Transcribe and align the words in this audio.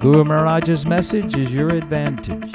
Guru 0.00 0.22
Maharaj's 0.22 0.86
message 0.86 1.36
is 1.36 1.52
your 1.52 1.70
advantage. 1.70 2.52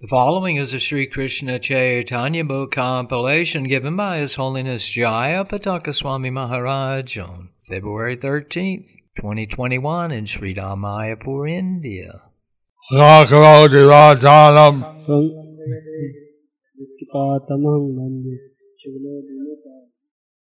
The 0.00 0.08
following 0.08 0.56
is 0.56 0.74
a 0.74 0.78
Sri 0.78 1.06
Krishna 1.06 1.58
Chaitanya 1.58 2.44
book 2.44 2.72
compilation 2.72 3.64
given 3.64 3.96
by 3.96 4.18
His 4.18 4.34
Holiness 4.34 4.84
Jayapataka 4.84 5.94
Swami 5.94 6.28
Maharaj 6.28 7.16
on 7.16 7.48
February 7.66 8.18
13th, 8.18 8.90
2021 9.16 10.12
in 10.12 10.26
Sri 10.26 10.54
Dham 10.54 10.80
Mayapur, 10.80 11.50
India. 11.50 12.20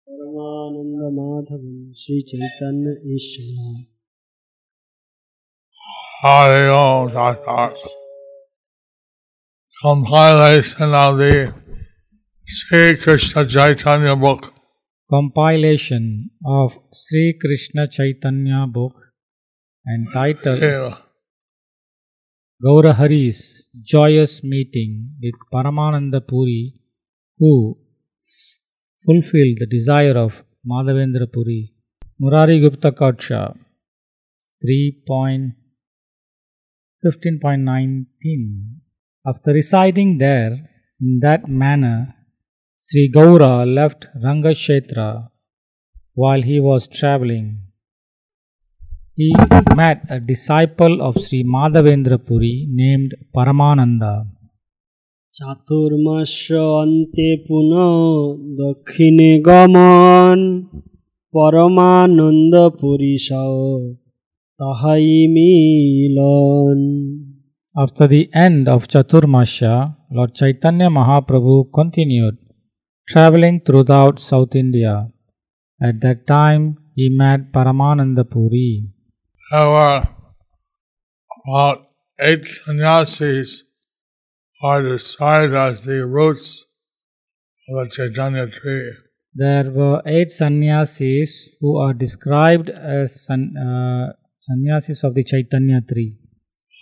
परमानन्दमाधवं 0.09 1.77
Sri Chaitanya 1.99 2.91
ईश्वरा 3.15 3.98
audio.org. 6.21 7.77
Compilation 9.81 10.93
of 10.93 11.17
the 11.17 11.53
Sri 12.45 12.97
Krishna 12.97 13.47
Chaitanya 13.47 14.17
book. 14.17 14.53
Compilation 15.09 16.29
of 16.45 16.77
Sri 16.91 17.37
Krishna 17.39 17.87
Chaitanya 17.87 18.67
book 18.67 18.95
entitled. 19.87 20.97
Gaurahari's 22.61 23.69
Joyous 23.81 24.43
Meeting 24.43 25.11
with 25.21 25.35
Paramananda 25.53 26.27
Puri, 26.27 26.73
who 27.37 27.77
fulfilled 29.05 29.55
the 29.59 29.67
desire 29.71 30.17
of 30.17 30.33
Madhavendra 30.69 31.31
Puri. 31.31 31.71
Murari 32.19 32.59
Gupta 32.59 32.91
Kadcha 32.91 33.55
3. 34.61 35.03
15.19 37.03 38.75
After 39.25 39.53
residing 39.53 40.17
there 40.17 40.69
in 41.01 41.19
that 41.21 41.47
manner, 41.47 42.13
Sri 42.77 43.09
Gaura 43.09 43.65
left 43.65 44.05
Rangakshetra 44.21 45.29
while 46.13 46.41
he 46.41 46.59
was 46.59 46.89
traveling. 46.89 47.47
He 49.15 49.31
met 49.75 50.01
a 50.09 50.19
disciple 50.19 51.01
of 51.01 51.15
Sri 51.17 51.43
Madhavendra 51.45 52.17
Puri 52.17 52.67
named 52.81 53.11
Paramananda. 53.33 54.13
Chaturmas 55.33 56.33
অন্তে 56.79 57.29
পুনঃ 57.45 57.73
দক্ষিণে 58.61 59.31
গমন 59.47 60.39
পরমানন্দ 61.33 62.53
after 64.61 64.97
the 68.07 68.29
end 68.33 68.67
of 68.67 68.89
Chaturmasya, 68.89 69.95
Lord 70.11 70.35
Chaitanya 70.35 70.89
Mahaprabhu 70.89 71.71
continued 71.73 72.37
traveling 73.07 73.61
throughout 73.61 74.19
South 74.19 74.57
India. 74.57 75.07
At 75.81 76.01
that 76.01 76.27
time, 76.27 76.77
he 76.93 77.07
met 77.09 77.53
Paramananda 77.53 78.29
Puri. 78.29 78.83
There 79.49 79.69
were 79.69 80.07
about 81.47 81.87
eight 82.19 82.45
sannyasis 82.45 83.63
are 84.61 84.81
described 84.81 85.53
as 85.53 85.85
the 85.85 86.05
roots 86.05 86.65
of 87.69 87.85
the 87.85 87.91
Chaitanya 87.95 88.47
tree. 88.47 88.91
There 89.33 89.71
were 89.71 90.01
eight 90.05 90.33
sannyasis 90.33 91.47
who 91.61 91.77
are 91.77 91.93
described 91.93 92.69
as 92.69 93.25
san, 93.25 93.55
uh, 93.55 94.19
sannyasis 94.39 95.03
of 95.03 95.13
the 95.15 95.23
Chaitanya 95.23 95.81
tree. 95.81 96.15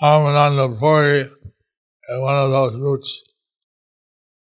Paramananda 0.01 0.77
Puri 0.79 1.21
is 1.21 2.19
one 2.27 2.35
of 2.35 2.49
those 2.51 2.73
roots. 2.75 3.23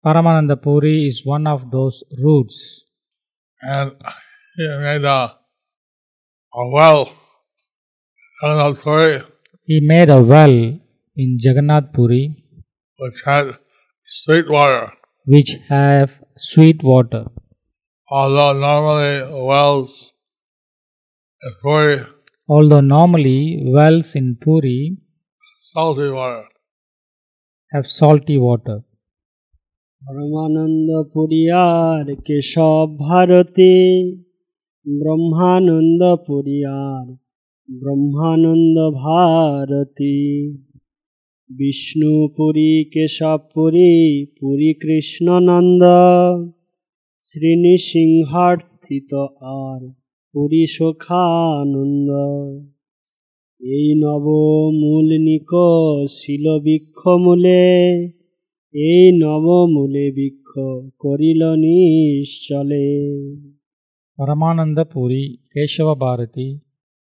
Paramananda 0.06 0.62
Puri 0.62 1.06
is 1.06 1.22
one 1.26 1.46
of 1.48 1.70
those 1.72 2.04
roots. 2.24 2.86
And 3.62 3.92
he 4.58 4.68
made 4.82 5.04
a, 5.06 5.36
a 6.54 6.70
well. 6.78 7.14
Paramananda 8.42 8.82
Puri, 8.82 9.22
He 9.66 9.80
made 9.82 10.10
a 10.10 10.22
well 10.22 10.50
in 11.16 11.38
Jagannath 11.40 11.94
Puri 11.94 12.40
which 12.98 13.22
had 13.26 13.46
sweet 14.04 14.50
water. 14.50 14.92
which 15.26 15.52
have 15.70 16.12
sweet 16.36 16.84
water. 16.84 17.26
Although 18.10 18.54
normally 18.60 19.44
wells 19.46 20.14
in 21.44 21.54
Puri 21.62 21.98
Although 22.49 22.81
normally 22.83 23.41
wells 23.67 24.15
in 24.15 24.37
Puri 24.37 24.97
salty 25.59 26.11
water. 26.11 26.45
have 27.73 27.87
salty 27.89 28.39
water. 28.39 28.79
পরমানন্দ 30.03 30.89
পুরিয়ার 31.13 32.05
কেশব 32.27 32.87
ভারতে 33.01 33.73
ব্রহ্মানন্দ 34.87 36.03
পুরিয়ার 36.27 37.07
ব্রহ্মানন্দ 37.69 38.77
ভারতী 39.03 40.21
বিষ্ণুপুরী 41.51 42.73
কেশবপুরী 42.93 43.95
পুরী 44.39 44.71
কৃষ্ণনন্দ 44.83 45.83
শ্রীনিসিংহার্থিত 47.25 49.13
আর 49.63 49.81
পুরী 50.35 50.65
সখানন্দ 50.77 52.11
এই 53.61 53.87
নব 54.03 54.27
মূল 54.81 55.09
নিক 55.27 55.51
শিল 56.17 56.47
বৃক্ষ 56.65 57.01
মূলে 57.25 57.65
এই 58.75 59.05
নবমূলে 59.23 60.07
বৃক্ষ 60.17 60.51
করিল 61.03 61.43
নিশ্চলে 61.63 62.87
Paramananda 64.19 64.85
Puri, 64.85 65.39
Keshava 65.55 65.97
Bharati, 65.97 66.61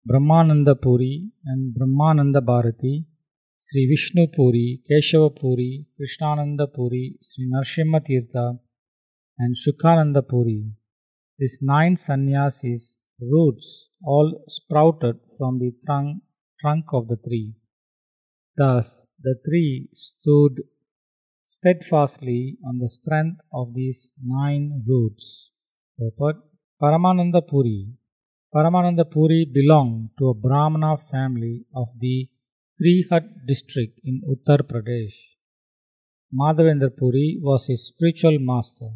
Brahmananda 0.06 0.78
Puri, 0.78 1.30
and 1.46 1.74
Brahmananda 1.74 2.42
Bharati, 2.42 3.06
Sri 3.58 3.86
Vishnu 3.86 4.26
Puri, 4.26 4.82
Keshava 4.86 5.34
Puri, 5.34 5.86
Krishnananda 5.98 6.66
Puri, 6.70 7.14
Sri 7.22 7.48
Narsimha 7.50 8.00
Tirtha, 8.06 8.58
and 9.38 9.56
Shukhananda 9.56 10.28
Puri. 10.28 10.72
These 11.38 11.60
nine 11.62 11.96
sannyasis 11.96 12.98
roots 13.21 13.89
all 14.03 14.43
sprouted 14.47 15.17
from 15.37 15.59
the 15.59 15.71
trunk, 15.85 16.21
trunk 16.59 16.85
of 16.93 17.07
the 17.07 17.17
tree. 17.17 17.53
Thus, 18.57 19.05
the 19.21 19.35
tree 19.45 19.89
stood 19.93 20.63
steadfastly 21.43 22.57
on 22.65 22.79
the 22.79 22.89
strength 22.89 23.39
of 23.53 23.73
these 23.73 24.11
nine 24.23 24.83
roots. 24.87 25.51
Purport 25.97 26.37
Paramananda 26.81 27.41
Puri. 27.47 27.87
Paramananda 28.53 29.09
Puri 29.09 29.45
belonged 29.45 30.09
to 30.17 30.29
a 30.29 30.33
Brahmana 30.33 30.97
family 30.97 31.65
of 31.73 31.87
the 31.99 32.29
Trihut 32.79 33.45
district 33.47 33.99
in 34.03 34.22
Uttar 34.34 34.59
Pradesh. 34.69 35.16
Madhavendra 36.34 36.90
Puri 36.90 37.40
was 37.41 37.67
his 37.67 37.87
spiritual 37.87 38.37
master. 38.40 38.90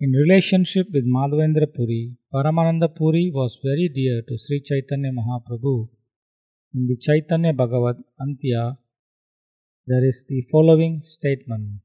In 0.00 0.12
relationship 0.12 0.86
with 0.94 1.04
Madhavendra 1.04 1.66
Puri, 1.74 2.12
Paramananda 2.32 2.88
Puri 2.96 3.32
was 3.34 3.58
very 3.64 3.88
dear 3.92 4.22
to 4.28 4.38
Sri 4.38 4.60
Chaitanya 4.60 5.10
Mahaprabhu. 5.10 5.88
In 6.72 6.86
the 6.86 6.96
Chaitanya 6.96 7.52
Bhagavat 7.52 7.96
Antya, 8.24 8.76
there 9.88 10.04
is 10.06 10.24
the 10.28 10.42
following 10.52 11.02
statement. 11.02 11.80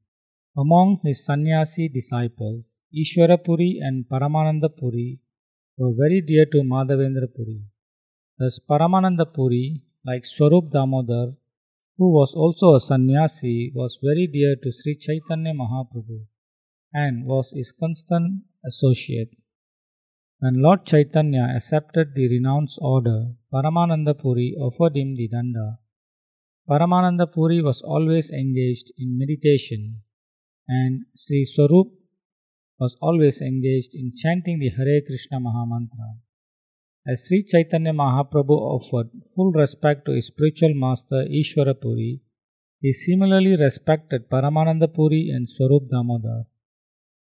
Among 0.56 1.00
his 1.02 1.24
sannyasi 1.26 1.88
disciples, 1.88 2.78
Ishwara 2.96 3.42
Puri 3.42 3.80
and 3.82 4.04
Paramananda 4.08 4.68
Puri 4.68 5.18
were 5.76 5.92
very 5.92 6.20
dear 6.20 6.46
to 6.52 6.58
Madhavendra 6.58 7.26
Puri. 7.34 7.62
Thus, 8.38 8.60
Paramananda 8.60 9.26
Puri, 9.34 9.82
like 10.06 10.24
Swarup 10.24 10.70
Damodar, 10.70 11.34
who 11.98 12.12
was 12.12 12.32
also 12.32 12.76
a 12.76 12.80
sannyasi, 12.80 13.72
was 13.74 13.98
very 14.00 14.28
dear 14.28 14.54
to 14.62 14.70
Sri 14.70 14.94
Chaitanya 14.94 15.52
Mahaprabhu 15.52 16.26
and 16.94 17.26
was 17.26 17.50
his 17.50 17.72
constant 17.72 18.44
associate. 18.64 19.30
When 20.38 20.62
Lord 20.62 20.86
Chaitanya 20.86 21.52
accepted 21.56 22.14
the 22.14 22.28
renounced 22.28 22.78
order, 22.80 23.32
Paramananda 23.52 24.14
Puri 24.18 24.54
offered 24.58 24.96
him 24.96 25.16
the 25.16 25.28
danda. 25.28 25.78
Paramananda 26.68 27.26
Puri 27.32 27.60
was 27.60 27.82
always 27.82 28.30
engaged 28.30 28.92
in 28.96 29.18
meditation, 29.18 30.02
and 30.68 31.04
Sri 31.16 31.44
Swarup 31.44 31.88
was 32.78 32.96
always 33.00 33.40
engaged 33.40 33.94
in 33.94 34.12
chanting 34.16 34.58
the 34.58 34.70
Hare 34.70 35.00
Krishna 35.06 35.38
Mahamantra. 35.40 36.08
As 37.06 37.26
Sri 37.26 37.42
Chaitanya 37.42 37.92
Mahaprabhu 37.92 38.56
offered 38.76 39.10
full 39.34 39.50
respect 39.52 40.06
to 40.06 40.12
his 40.12 40.28
spiritual 40.28 40.74
master 40.74 41.24
Ishwara 41.40 41.74
Puri, 41.80 42.20
he 42.80 42.92
similarly 42.92 43.56
respected 43.56 44.30
Paramananda 44.30 44.88
Puri 44.92 45.30
and 45.30 45.48
Swarup 45.48 45.88
Damodar. 45.90 46.44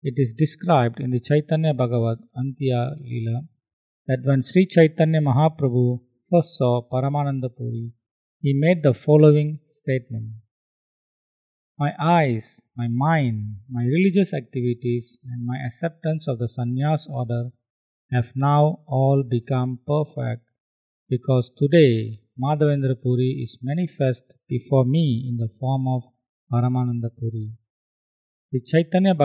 It 0.04 0.14
is 0.18 0.34
described 0.34 1.00
in 1.00 1.10
the 1.12 1.20
Chaitanya 1.20 1.74
Bhagavat 1.74 2.20
Antya 2.38 2.96
Lila 3.02 3.42
that 4.08 4.20
when 4.24 4.44
Sri 4.44 4.66
Chaitanya 4.66 5.20
Mahaprabhu 5.20 6.02
first 6.30 6.58
saw 6.58 6.82
Paramananda 6.82 7.50
Puri, 7.56 7.92
he 8.42 8.54
made 8.54 8.84
the 8.84 8.94
following 8.94 9.60
statement 9.70 10.34
My 11.80 11.94
eyes, 12.00 12.62
my 12.76 12.88
mind, 12.88 13.58
my 13.70 13.84
religious 13.84 14.34
activities, 14.34 15.20
and 15.24 15.46
my 15.46 15.58
acceptance 15.66 16.28
of 16.28 16.38
the 16.40 16.48
sannyas 16.48 17.10
order 17.10 17.52
have 18.12 18.32
now 18.36 18.80
all 18.88 19.24
become 19.28 19.80
perfect 19.86 20.44
because 21.10 21.52
today 21.58 22.22
Madhavendra 22.40 22.96
Puri 23.02 23.40
is 23.42 23.58
manifest 23.64 24.36
before 24.48 24.86
me 24.86 25.26
in 25.28 25.38
the 25.38 25.50
form 25.60 25.88
of 25.88 26.04
Paramananda 26.52 27.10
Puri. 27.20 27.52
The 28.52 28.62
Chaitanya 28.62 29.16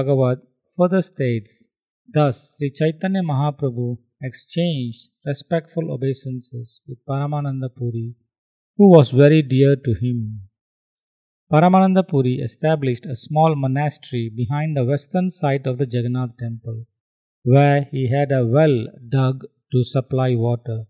Bhagavat 0.76 0.90
further 0.90 1.02
states 1.02 1.70
Thus, 2.14 2.56
Sri 2.56 2.70
Chaitanya 2.70 3.22
Mahaprabhu 3.22 3.98
exchanged 4.22 5.10
respectful 5.26 5.92
obeisances 5.92 6.82
with 6.88 6.98
Paramananda 7.06 7.68
Puri, 7.74 8.14
who 8.76 8.90
was 8.90 9.10
very 9.12 9.42
dear 9.42 9.76
to 9.76 9.94
him. 9.94 10.48
Paramananda 11.50 12.06
Puri 12.06 12.40
established 12.40 13.06
a 13.06 13.16
small 13.16 13.54
monastery 13.54 14.30
behind 14.34 14.76
the 14.76 14.84
western 14.84 15.30
side 15.30 15.66
of 15.66 15.78
the 15.78 15.86
Jagannath 15.86 16.36
temple, 16.38 16.86
where 17.44 17.88
he 17.90 18.10
had 18.10 18.32
a 18.32 18.46
well 18.46 18.86
dug 19.08 19.44
to 19.72 19.84
supply 19.84 20.34
water. 20.34 20.84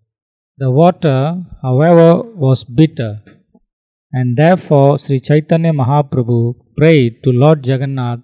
The 0.59 0.71
water, 0.71 1.45
however, 1.63 2.23
was 2.23 2.65
bitter, 2.65 3.23
and 4.13 4.37
therefore 4.37 4.99
Sri 4.99 5.21
Chaitanya 5.21 5.73
Mahaprabhu 5.73 6.55
prayed 6.77 7.23
to 7.25 7.31
Lord 7.31 7.67
Jagannath 7.67 8.21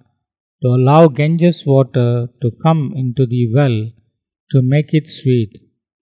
to 0.63 0.69
allow 0.69 1.09
Ganges 1.09 1.65
water 1.65 2.29
to 2.43 2.51
come 2.65 2.93
into 2.97 3.27
the 3.27 3.45
well 3.55 3.79
to 4.51 4.63
make 4.63 4.93
it 4.93 5.09
sweet. 5.09 5.53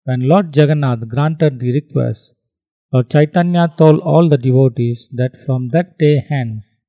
When 0.04 0.28
Lord 0.28 0.56
Jagannath 0.56 1.08
granted 1.08 1.60
the 1.60 1.72
request, 1.72 2.34
Lord 2.92 3.10
Chaitanya 3.10 3.72
told 3.78 4.00
all 4.00 4.28
the 4.28 4.38
devotees 4.38 5.08
that 5.12 5.40
from 5.46 5.68
that 5.68 5.98
day 5.98 6.24
hence, 6.28 6.84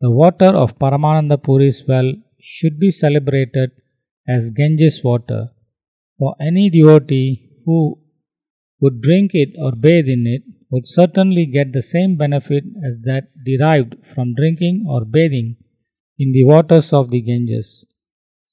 the 0.00 0.10
water 0.10 0.50
of 0.62 0.78
Paramananda 0.78 1.42
Puri's 1.42 1.82
well 1.88 2.12
should 2.38 2.78
be 2.78 2.90
celebrated 2.90 3.70
as 4.28 4.50
Ganges 4.50 5.02
water. 5.02 5.48
For 6.18 6.34
any 6.40 6.68
devotee 6.68 7.50
who 7.64 7.98
would 8.80 9.00
drink 9.00 9.30
it 9.32 9.50
or 9.58 9.72
bathe 9.72 10.08
in 10.08 10.26
it 10.26 10.42
would 10.70 10.86
certainly 10.86 11.46
get 11.46 11.72
the 11.72 11.82
same 11.82 12.16
benefit 12.16 12.64
as 12.86 12.98
that 13.04 13.28
derived 13.44 13.94
from 14.12 14.34
drinking 14.34 14.86
or 14.88 15.04
bathing 15.04 15.56
in 16.22 16.32
the 16.36 16.44
waters 16.52 16.88
of 16.98 17.10
the 17.12 17.22
Ganges. 17.28 17.68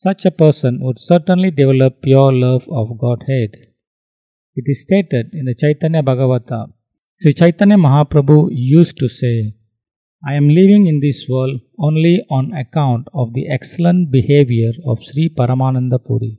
Such 0.03 0.23
a 0.25 0.35
person 0.43 0.73
would 0.83 0.99
certainly 1.11 1.51
develop 1.51 2.01
pure 2.01 2.31
love 2.45 2.65
of 2.79 2.97
Godhead. 3.05 3.51
It 4.59 4.65
is 4.73 4.81
stated 4.87 5.25
in 5.33 5.45
the 5.49 5.55
Chaitanya 5.61 6.01
Bhagavata 6.09 6.61
Sri 7.19 7.33
Chaitanya 7.33 7.77
Mahaprabhu 7.77 8.49
used 8.51 8.95
to 8.97 9.07
say, 9.09 9.55
I 10.29 10.35
am 10.35 10.49
living 10.49 10.85
in 10.85 10.99
this 10.99 11.25
world 11.27 11.59
only 11.79 12.21
on 12.29 12.53
account 12.53 13.07
of 13.21 13.33
the 13.33 13.45
excellent 13.49 14.11
behavior 14.11 14.71
of 14.85 15.03
Sri 15.03 15.27
Paramananda 15.37 15.97
Puri. 16.07 16.37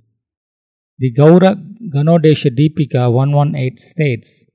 The 0.98 1.12
Gaura 1.18 1.50
Ganodesha 1.94 2.50
Deepika 2.58 3.12
118 3.12 3.78
states, 3.78 4.46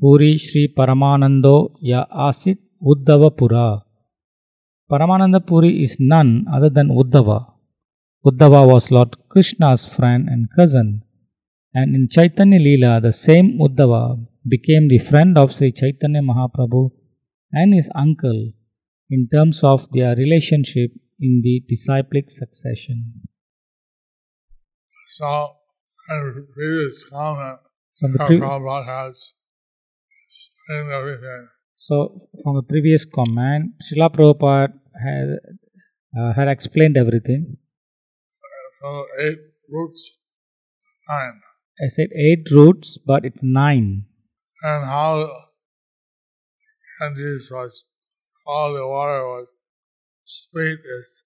Puri 0.00 0.38
Sri 0.38 0.74
Paramanando 0.76 1.74
Ya 1.80 2.06
Asit 2.10 2.58
Uddhava 2.82 3.30
Pura. 3.36 3.82
Paramananda 4.92 5.40
Puri 5.46 5.82
is 5.82 5.96
none 5.98 6.44
other 6.54 6.68
than 6.68 6.88
Uddhava. 6.90 7.38
Uddhava 8.26 8.68
was 8.70 8.90
Lord 8.90 9.16
Krishna's 9.30 9.86
friend 9.86 10.28
and 10.28 10.48
cousin, 10.54 11.02
and 11.72 11.94
in 11.96 12.08
Chaitanya 12.10 12.60
Leela, 12.60 13.00
the 13.00 13.10
same 13.10 13.58
Uddhava 13.58 14.02
became 14.46 14.88
the 14.88 14.98
friend 14.98 15.38
of 15.38 15.54
Sri 15.54 15.72
Chaitanya 15.72 16.20
Mahaprabhu 16.20 16.90
and 17.52 17.72
his 17.72 17.88
uncle 17.94 18.52
in 19.08 19.28
terms 19.32 19.64
of 19.64 19.90
their 19.92 20.14
relationship 20.14 20.90
in 21.18 21.40
the 21.42 21.64
disciplic 21.70 22.30
succession. 22.30 22.98
So, 25.16 25.56
in 26.10 26.34
the 26.36 26.46
previous 26.54 27.04
comment, 27.08 27.60
From 27.98 28.12
the 28.12 28.18
pre- 28.26 28.40
Prabhupada 28.40 28.86
has 28.92 29.32
explained 30.28 30.92
everything. 31.00 31.48
so, 31.74 31.96
from 32.42 32.56
the 32.56 32.62
previous 32.62 33.04
comment, 33.06 33.72
Srila 33.84 34.08
Prabhupada 34.14 34.81
had, 35.00 35.38
uh, 36.18 36.32
had 36.34 36.48
explained 36.48 36.96
everything. 36.96 37.56
So, 38.80 39.04
eight 39.20 39.38
roots, 39.68 40.12
nine. 41.08 41.40
I 41.82 41.88
said 41.88 42.08
eight 42.14 42.48
roots, 42.50 42.98
but 42.98 43.24
it's 43.24 43.42
nine. 43.42 44.06
And 44.62 44.84
how 44.84 45.28
Ganges 47.00 47.50
was, 47.50 47.84
all 48.46 48.74
the 48.74 48.86
water 48.86 49.26
was 49.26 49.48
sweet 50.24 50.78
as 50.78 51.22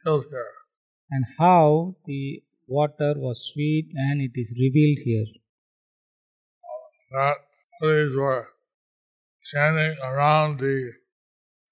still 0.00 0.22
here. 0.22 0.52
And 1.10 1.24
how 1.38 1.96
the 2.06 2.42
water 2.66 3.14
was 3.16 3.50
sweet 3.52 3.90
and 3.94 4.20
it 4.20 4.32
is 4.34 4.52
revealed 4.58 4.98
here. 5.04 5.26
That 7.12 7.36
these 7.80 8.16
were 8.16 8.48
standing 9.42 9.96
around 10.02 10.60
the 10.60 10.92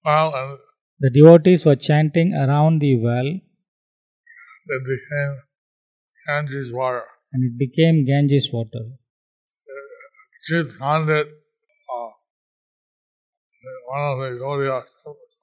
well 0.03 0.33
and 0.35 0.59
The 1.01 1.09
devotees 1.09 1.65
were 1.65 1.75
chanting 1.75 2.33
around 2.33 2.81
the 2.81 2.95
well 2.97 3.29
it 4.77 4.83
became 4.93 5.37
Ganges 6.27 6.71
water. 6.71 7.03
and 7.33 7.43
it 7.43 7.57
became 7.57 8.05
Ganges 8.05 8.49
water. 8.51 8.83
Chief 10.47 10.77
Pandit, 10.79 11.27
uh, 11.27 12.09
one 13.87 14.03
of 14.11 14.17
the 14.19 14.29
Gaudiya 14.43 14.83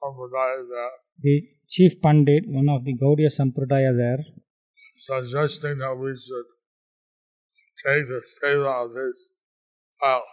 Sampradaya 0.01 0.63
there, 0.69 0.91
The 1.21 1.47
chief 1.67 2.01
Pandit, 2.01 2.43
one 2.47 2.69
of 2.69 2.83
the 2.85 2.93
Gaudiya 2.93 3.29
Sampradaya 3.29 3.95
there, 3.95 4.19
suggesting 4.95 5.77
that 5.79 5.95
we 5.97 6.15
should 6.25 6.49
take 7.85 8.07
the 8.07 8.21
seva 8.37 8.85
of 8.85 8.93
this 8.93 9.31
well. 10.01 10.23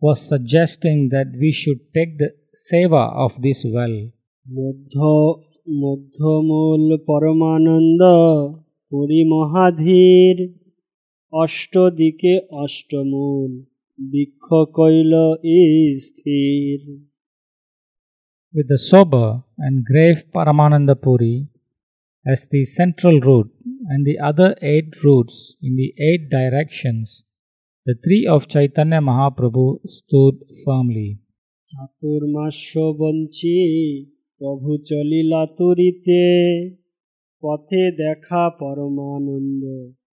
was 0.00 0.28
suggesting 0.28 1.08
that 1.10 1.28
we 1.40 1.52
should 1.52 1.80
take 1.94 2.18
the 2.18 2.30
seva 2.70 3.02
of 3.14 3.40
this 3.42 3.64
well. 3.64 4.10
মধ্য 4.45 4.95
মধ্যমূল 5.81 6.83
পরমানন্দ 7.07 8.01
পুরী 8.91 9.21
মহাধীর 9.31 10.37
অষ্টদিকে 11.33 12.33
অষ্টমূল 12.63 13.51
বৃক্ষ 13.99 14.47
কইল 14.77 15.13
স্থির 16.05 16.79
With 18.53 18.69
the 18.69 18.81
sober 18.91 19.27
and 19.57 19.75
grave 19.89 20.19
Paramananda 20.33 20.95
Puri 20.95 21.35
as 22.25 22.39
the 22.53 22.63
central 22.79 23.15
root 23.19 23.49
and 23.91 24.01
the 24.09 24.17
other 24.19 24.49
eight 24.63 24.89
roots 25.03 25.35
in 25.61 25.71
the 25.75 25.89
eight 25.99 26.23
directions, 26.29 27.05
the 27.87 27.95
three 28.03 28.23
of 28.25 28.47
Chaitanya 28.47 28.99
Mahaprabhu 29.01 29.67
stood 29.97 30.35
firmly. 30.63 31.09
Chaturmasya 31.69 32.71
বঞ্চি 32.99 33.55
প্রভু 34.41 34.71
চলিলা 34.89 35.41
তুরিতে 35.57 36.21
পথে 37.43 37.83
দেখা 38.03 38.43
পরমানন্দ 38.61 39.63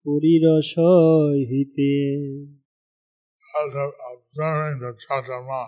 পুরীর 0.06 0.44
সহিতে 0.72 1.92
After 3.60 3.86
observing 4.12 4.76
the 4.84 4.92
Chaturma, 5.04 5.62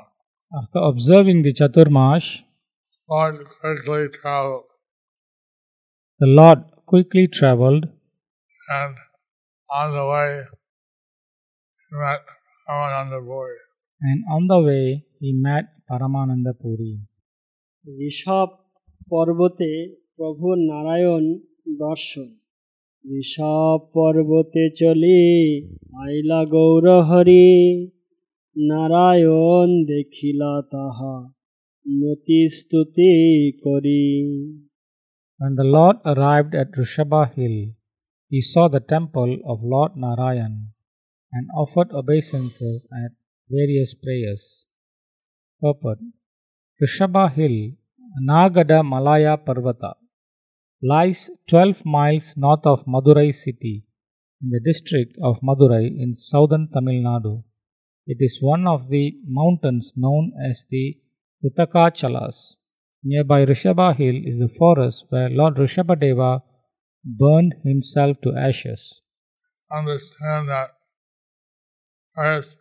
After 0.53 0.81
observing 0.91 1.39
the 1.43 1.53
Chaturmash, 1.53 2.27
Lord 3.09 3.37
quickly 3.59 4.05
traveled 4.19 4.67
the 6.21 6.29
Lord 6.39 6.61
quickly 6.87 7.25
traveled 7.39 7.85
and 8.69 8.95
on 9.71 9.87
the 9.97 10.05
way 10.13 10.31
he 11.81 11.97
met 11.97 12.23
Ramananda 12.69 13.19
Puri. 13.29 13.57
and 14.01 14.19
on 14.35 14.43
the 14.47 14.61
way 14.61 14.85
he 15.21 15.31
met 15.47 15.65
Paramananda 15.89 16.53
Puri. 16.61 16.95
Rishabh 18.09 18.49
পর্বতে 19.11 19.73
প্রভু 20.17 20.49
নারায়ণ 20.71 21.25
দর্শন 21.83 22.29
ঋষভ 23.05 23.79
পর্বতে 23.95 24.65
চলি 24.81 25.23
আইলা 26.03 26.41
গৌর 26.55 26.87
হরি 27.09 27.49
নারায়ণ 28.57 29.69
দেখিলা 29.93 30.53
তাহা 30.73 31.15
মতি 31.87 32.41
স্তুতি 32.57 33.13
করি 33.65 34.05
When 35.41 35.55
the 35.61 35.69
Lord 35.77 35.97
arrived 36.13 36.53
at 36.55 36.69
Rishabha 36.79 37.23
hill, 37.35 37.57
he 38.33 38.41
saw 38.43 38.65
the 38.69 38.85
temple 38.95 39.33
of 39.45 39.57
Lord 39.65 39.93
Narayan 39.97 40.55
and 41.33 41.45
offered 41.63 41.91
obeisances 41.93 42.79
at 43.03 43.13
various 43.51 43.91
prayers. 43.95 44.43
Purport 45.63 45.99
Rishabha 46.80 47.34
hill, 47.34 47.72
Nagada 48.22 48.84
Malaya 48.88 49.36
Parvata, 49.36 49.96
lies 50.84 51.28
12 51.48 51.84
miles 51.84 52.36
north 52.38 52.68
of 52.68 52.86
Madurai 52.86 53.34
city 53.34 53.84
in 54.44 54.52
the 54.52 54.60
district 54.64 55.18
of 55.24 55.40
Madurai 55.42 55.88
in 55.88 56.16
southern 56.16 56.70
Tamil 56.72 57.02
Nadu. 57.02 57.44
It 58.06 58.18
is 58.20 58.38
one 58.42 58.68
of 58.68 58.90
the 58.90 59.16
mountains 59.26 59.94
known 59.96 60.34
as 60.48 60.68
the 60.70 60.98
Utakachalas. 61.44 62.58
Nearby 63.04 63.44
Rishabha 63.48 63.96
hill 63.96 64.22
is 64.24 64.38
the 64.38 64.54
forest 64.60 65.06
where 65.10 65.32
Lord 65.32 65.56
Rishabhadeva 65.56 66.44
burned 67.04 67.56
himself 67.64 68.18
to 68.22 68.36
ashes. 68.38 69.02
Understand 69.72 70.50
that 70.50 70.70
as 72.30 72.56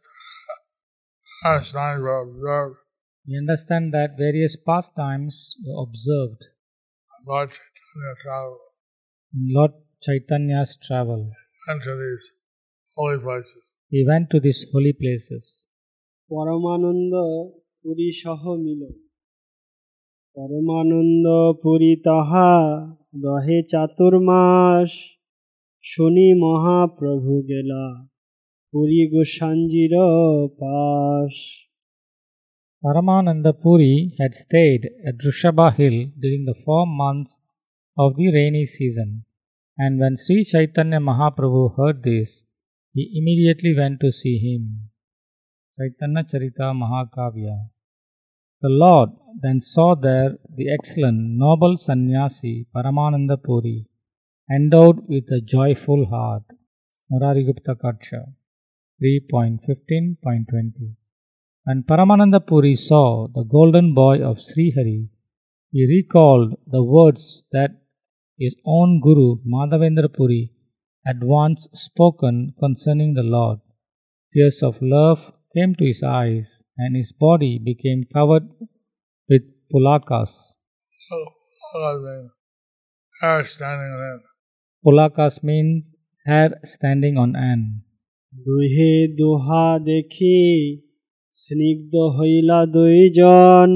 were 1.75 2.23
observed 2.23 2.79
We 3.29 3.37
understand 3.37 3.93
that 3.93 4.17
various 4.17 4.57
pastimes 4.57 5.57
were 5.65 5.83
observed 5.83 6.43
Lord 7.27 7.51
Chaitanya 7.51 8.15
travel 8.23 8.59
in 9.35 9.49
Lord 9.53 9.73
Chaitanya's 10.03 10.79
travel. 10.79 11.33
into 11.69 11.97
these 11.97 12.33
holy 12.97 13.19
places. 13.19 13.63
He 13.93 14.05
went 14.07 14.31
to 14.31 14.39
these 14.39 14.65
holy 14.73 14.93
places. 14.93 15.45
পরমানন্দ 16.31 17.15
পুরী 17.83 18.09
সহ 18.23 18.43
মিলন 18.65 18.95
পরমানন্দ 20.37 21.27
পুরী 21.63 21.93
তাহা 22.07 22.51
রহে 23.25 23.59
চাতুর্মাস 23.71 24.91
শনি 25.85 26.29
মহাপ্রভু 26.45 27.35
গেলা 27.51 27.87
পুরী 28.73 29.03
গোসাঞ্জির 29.13 29.95
পাশ 30.61 31.35
Paramananda 32.87 33.53
Puri 33.53 34.15
had 34.21 34.33
stayed 34.33 34.89
at 35.05 35.19
Rishabha 35.19 35.75
hill 35.75 35.97
during 36.23 36.45
the 36.45 36.55
four 36.65 36.87
months 36.87 37.41
of 37.99 38.15
the 38.15 38.33
rainy 38.33 38.65
season, 38.65 39.25
and 39.77 39.99
when 39.99 40.17
Sri 40.17 40.45
Chaitanya 40.45 41.01
Mahaprabhu 41.01 41.77
heard 41.77 42.05
this, 42.05 42.45
he 42.95 43.11
immediately 43.19 43.75
went 43.77 43.99
to 44.03 44.13
see 44.13 44.39
him. 44.39 44.91
Chaitanya 45.77 46.23
Charita 46.31 46.69
Mahakavya. 46.83 47.57
The 48.63 48.69
Lord 48.69 49.11
then 49.43 49.61
saw 49.61 49.97
there 49.97 50.39
the 50.59 50.73
excellent 50.73 51.19
noble 51.45 51.77
sannyasi 51.77 52.67
Paramananda 52.73 53.37
Puri, 53.43 53.87
endowed 54.49 55.09
with 55.09 55.25
a 55.33 55.41
joyful 55.41 56.07
heart. 56.07 56.45
Murari 57.11 57.43
Gupta 57.43 57.75
Kadcha 57.75 58.21
3.15.20 59.03 60.95
When 61.66 61.84
Paramananda 61.84 62.46
Puri 62.46 62.76
saw 62.76 63.28
the 63.28 63.44
golden 63.44 63.94
boy 63.94 64.22
of 64.30 64.38
Srihari, 64.38 65.10
he 65.72 65.86
recalled 65.98 66.56
the 66.66 66.84
words 66.84 67.44
that 67.52 67.72
his 68.38 68.56
own 68.66 69.00
Guru 69.00 69.38
Madhavendra 69.46 70.10
Puri 70.14 70.52
had 71.06 71.24
once 71.24 71.68
spoken 71.74 72.54
concerning 72.60 73.14
the 73.14 73.24
Lord. 73.24 73.60
Tears 74.34 74.62
of 74.64 74.82
love 74.82 75.34
came 75.56 75.76
to 75.76 75.86
his 75.86 76.02
eyes, 76.04 76.62
and 76.78 76.96
his 76.96 77.12
body 77.12 77.60
became 77.60 78.06
covered 78.14 78.48
with 79.30 79.44
pulakas. 79.72 80.32
So, 81.08 81.18
other 81.76 82.02
than 82.02 82.32
hair 83.22 83.46
standing 83.46 83.92
in 83.92 84.22
Pulakas 84.86 85.44
means 85.44 85.92
hair 86.26 86.60
standing 86.64 87.18
on 87.18 87.36
end. 87.36 87.66
দুহে 88.46 88.94
দোহা 89.20 89.66
দেখি 89.90 90.38
স্নিগ্ধ 91.36 91.94
হইলা 92.18 92.60
দুইজন 92.76 93.70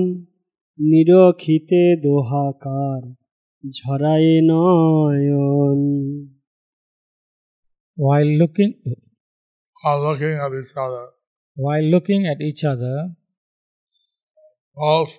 নিরখিতে 0.80 1.84
দোহাকার 2.04 3.02
ঝরায়ে 3.64 4.38
নয়ন 4.50 5.82
While 7.98 8.32
looking, 8.42 8.72
while 9.84 10.02
looking 10.08 10.36
at 10.46 10.52
each 10.62 10.76
other. 10.76 11.06
while 11.58 11.86
looking 11.94 12.22
at 12.28 12.40
each 12.42 12.64
other, 12.66 12.96
Both 14.78 15.12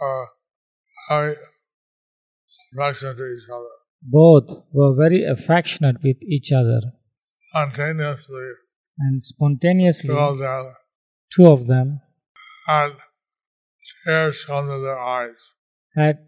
are 0.00 0.24
very 1.10 1.34
affectionate 2.72 3.16
to 3.16 3.26
each 3.34 3.48
other. 3.56 3.74
both 4.02 4.48
were 4.72 4.94
very 4.94 5.20
affectionate 5.24 5.98
with 6.02 6.20
each 6.36 6.50
other, 6.52 6.80
Spontaneously, 7.48 8.48
and 8.98 9.14
spontaneously, 9.22 10.08
two 10.08 10.18
of 10.18 10.38
them 10.38 10.64
two 11.32 11.46
of 11.46 11.66
them 11.66 12.00
had 12.68 12.92
tears 14.04 14.44
come 14.44 14.66
to 14.66 14.78
their 14.80 15.00
eyes. 15.18 15.42
had 15.96 16.18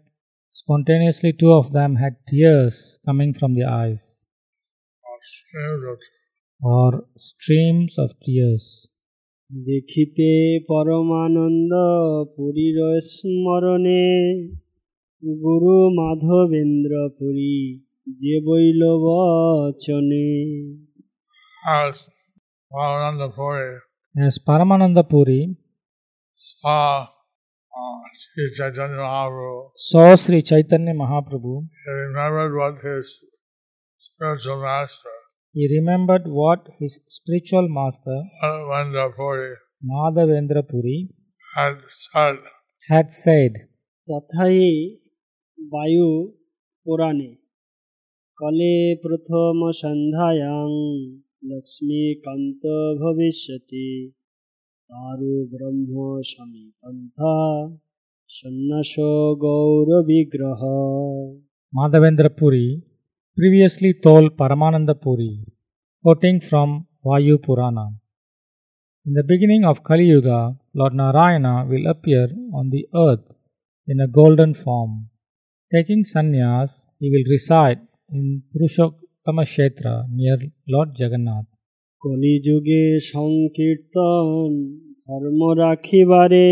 spontaneously 0.53 1.31
two 1.33 1.51
of 1.51 1.71
them 1.73 1.91
had 1.95 2.15
tears 2.27 2.99
coming 3.05 3.33
from 3.33 3.55
their 3.55 3.69
eyes 3.69 4.03
or 5.03 5.17
streams 5.33 5.83
of 5.91 5.97
or 6.61 6.89
streams 7.29 7.93
of 7.97 8.09
tears 8.25 8.65
দেখিতে 9.51 10.29
পরমানন্দ 10.69 11.71
পুরীর 12.35 12.77
স্মরণে 13.13 14.05
গুরু 15.43 15.77
মাধবেন্দ্র 15.99 16.93
পুরী 17.17 17.57
যে 18.21 18.35
বইল 18.45 18.81
বচনে 19.05 20.29
as 21.67 21.97
Mahananda 22.71 23.27
Puri 23.35 23.79
as 24.27 24.39
paramananda 24.47 25.03
puri 25.13 25.39
saw 26.33 27.01
uh, 27.01 28.01
Sri 28.21 28.51
Chaitanya 28.57 28.97
Mahaprabhu, 28.97 29.71
saw 29.75 30.15
sri 30.15 30.41
chaitanya 30.41 30.93
mahaprabhu 30.93 31.53
he 31.83 31.91
remembered 32.05 32.53
what 32.55 32.75
his 32.83 33.19
spiritual 33.99 34.61
master, 34.61 35.15
he 35.53 35.67
remembered 35.77 36.23
what 36.25 36.67
his 36.79 37.01
spiritual 37.07 37.67
master 37.67 38.23
Mahavendra 38.43 39.13
Puri, 39.15 39.55
madhavendra 39.91 40.63
puri 40.69 41.09
had 41.55 41.77
said 41.89 42.37
had 42.89 43.11
said 43.11 43.53
তথাই 44.07 44.59
বায়ু 45.73 46.09
পুরাণে 46.85 47.31
কলে 48.39 48.75
প্রথম 49.03 49.55
সন্ধ্যায়াং 49.81 50.69
लक्ष्मीकान्त 51.48 52.64
भविष्यति 53.02 53.86
तारो 54.90 55.34
ब्रह्म 55.52 56.20
समीपन्था 56.30 57.34
सन्नसो 58.38 59.12
गौरविग्रह 59.44 60.64
Madhavendra 61.72 62.36
Puri 62.36 62.82
previously 63.36 63.94
told 63.94 64.36
Paramananda 64.36 65.00
Puri, 65.00 65.44
quoting 66.04 66.40
from 66.40 66.86
Vayu 67.04 67.38
Purana. 67.38 67.86
In 69.06 69.12
the 69.12 69.22
beginning 69.22 69.64
of 69.64 69.84
Kali 69.84 70.04
Yuga, 70.04 70.56
Lord 70.74 70.94
Narayana 70.94 71.64
will 71.64 71.86
appear 71.86 72.26
on 72.52 72.70
the 72.70 72.86
earth 72.94 73.24
in 73.88 74.00
a 74.00 74.08
golden 74.08 74.52
form. 74.54 75.08
Taking 75.72 76.02
sannyas, 76.02 76.86
he 76.98 77.08
will 77.08 77.30
reside 77.30 77.80
in 78.12 78.42
Purushok 78.52 78.94
Kshetra 79.25 79.93
near 80.09 80.37
Lord 80.67 80.89
Jagannath. 80.95 81.49
কলিযুগে 82.03 82.85
সংকীর্তন 83.13 84.49
ধর্ম 85.07 85.41
রাখিবারে 85.63 86.49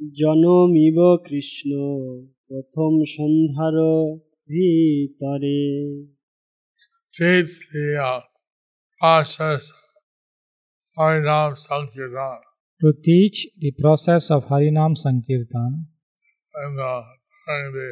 জনমিব 0.00 0.98
কৃষ্ণ 1.26 1.70
প্রথম 2.48 2.92
সন্ধ্যার 3.14 3.76
ভিতরে 4.50 5.60
teach 7.16 7.54
the 7.72 7.86
uh, 8.10 8.20
process 9.00 9.62
of 9.70 9.84
Harinam 10.96 11.50
Sankirtan 11.66 12.38
To 12.80 12.88
teach 13.04 13.38
the 13.58 13.70
process 13.72 14.24
of 14.30 14.40
Harinam 14.46 14.92
Sankirtan 14.96 15.72
and 16.54 16.80
uh, 16.80 17.02
during 17.46 17.72
the 17.72 17.88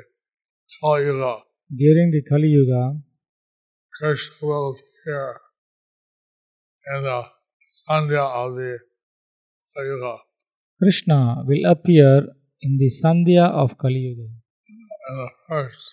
Kali 0.71 1.05
Yuga, 1.07 1.35
during 1.71 2.11
the 2.11 2.23
Kali 2.23 2.49
Yuga, 2.49 2.83
Krishna 3.93 4.37
will 4.43 4.75
appear 4.75 5.41
in 6.87 7.03
the 7.03 7.21
Sandhya 7.81 8.25
of 8.35 8.55
the 8.57 8.79
Kali 9.77 9.89
Yuga, 9.89 10.15
Krishna 10.81 11.19
will 11.47 11.65
appear 11.67 12.13
in 12.63 12.77
the 12.79 12.91
Sandhya 13.03 13.47
of 13.53 13.77
Kali 13.79 14.01
Yuga. 14.01 14.29
in 14.69 15.17
the 15.17 15.31
first, 15.49 15.85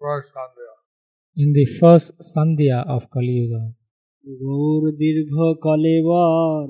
first 0.00 0.28
Sandhya. 0.36 0.72
in 1.36 1.52
the 1.52 1.66
first 1.80 2.08
Sandhya 2.32 2.78
of 2.88 3.02
Kali 3.10 3.34
Yuga. 3.40 3.62
গৌর 4.24 4.82
দীর্ঘ 5.00 5.34
কলেবর 5.64 6.66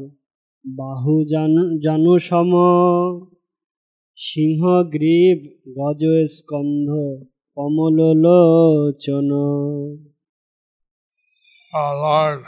বাহু 0.65 1.15
জানু 1.33 1.63
জানু 1.85 2.15
সম 2.29 2.53
সিংহ 4.19 4.63
গ্রীব 4.95 5.39
গজ 5.79 6.03
স্কন্ধ 6.35 6.89
কমল 7.55 7.99
লোচন 8.25 9.31
Our 11.81 11.95
Lord 12.05 12.41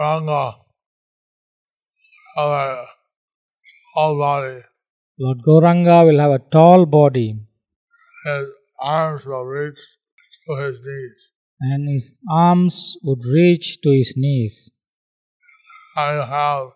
Ranga, 0.00 0.44
our 2.42 2.86
whole 3.94 4.16
body, 4.24 4.58
Lord 5.18 5.38
Gauranga 5.46 5.96
will 6.06 6.20
have 6.24 6.34
a 6.40 6.42
tall 6.54 6.80
body 6.86 7.28
his 8.26 8.46
arms 8.80 9.22
will 9.30 9.46
reach 9.56 9.82
to 10.46 10.52
his 10.62 10.76
knees. 10.86 11.18
and 11.60 11.88
his 11.94 12.06
arms 12.30 12.96
would 13.02 13.22
reach 13.38 13.66
to 13.82 13.90
his 13.90 14.10
knees. 14.16 14.54
I 15.96 16.12
have 16.34 16.68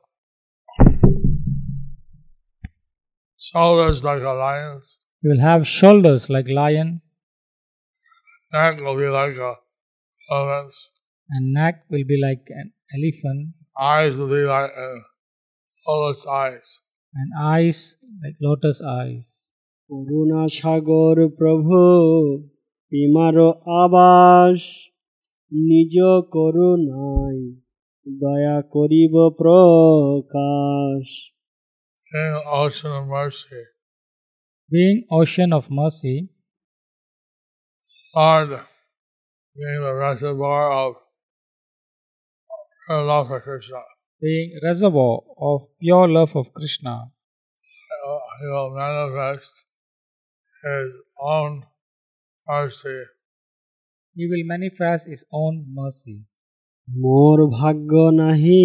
shoulders 3.38 4.02
like 4.04 4.22
a 4.22 4.34
lion's, 4.44 4.88
He 5.20 5.28
will 5.28 5.40
have 5.40 5.66
shoulders 5.66 6.28
like 6.28 6.48
lion 6.48 7.00
neck 8.52 8.80
will 8.80 8.96
be 8.96 9.08
like 9.08 9.36
a 9.36 9.52
elephant's, 10.30 10.90
and 11.28 11.52
neck 11.52 11.84
will 11.90 12.04
be 12.04 12.18
like 12.26 12.44
an 12.60 12.72
elephant 12.96 13.54
eyes 13.80 14.16
will 14.16 14.28
be 14.28 14.44
like 14.44 14.70
a 14.70 14.90
lotus 15.86 16.26
eyes. 16.26 16.68
and 17.14 17.30
eyes 17.54 17.96
like 18.22 18.36
lotus 18.40 18.78
eyes. 19.00 19.30
করুণা 19.90 20.42
সাগর 20.58 21.16
প্রভু 21.38 21.78
পিমার 22.92 23.36
আবাস 23.82 24.60
নিজ 25.52 25.94
করুণাই 26.34 27.38
দয়া 28.06 28.58
করিব 28.74 29.14
প্রকাশ 29.40 31.06
In 32.12 32.26
the 32.36 32.44
ocean 32.62 32.92
of 32.98 33.04
mercy, 33.16 33.62
Being 34.70 35.06
ocean 35.10 35.52
of 35.52 35.70
mercy, 35.70 36.28
Lord, 38.14 38.50
being 39.56 39.80
the 39.82 39.94
reservoir 39.94 40.72
of 40.72 40.94
pure 42.86 43.02
love 43.02 43.28
for 43.28 43.40
Krishna, 43.40 43.82
being 44.20 44.58
reservoir 44.62 45.20
of 45.38 45.62
pure 45.80 46.08
love 46.08 46.34
of 46.36 46.52
Krishna, 46.52 46.94
uh, 46.94 48.18
he 48.40 48.46
will 48.46 48.74
manifest 48.74 49.66
his 50.62 50.92
own 51.20 51.64
mercy 52.48 53.04
he 54.16 54.26
will 54.26 54.44
manifest 54.46 55.08
his 55.08 55.24
own 55.32 55.54
mercy. 55.80 56.16
মোর 56.88 57.38
ভাগ্য 57.58 57.92
নাহি 58.20 58.64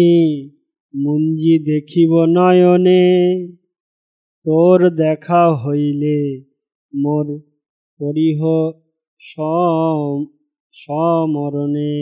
মুঞ্জি 0.94 1.54
দেখিব 1.70 2.12
নয়নে 2.36 3.04
তোর 4.46 4.78
দেখা 5.06 5.42
হইলে 5.64 6.16
মোর 6.94 7.26
পরিহ 8.00 8.40
সম- 9.30 10.28
সমরণে 10.74 11.94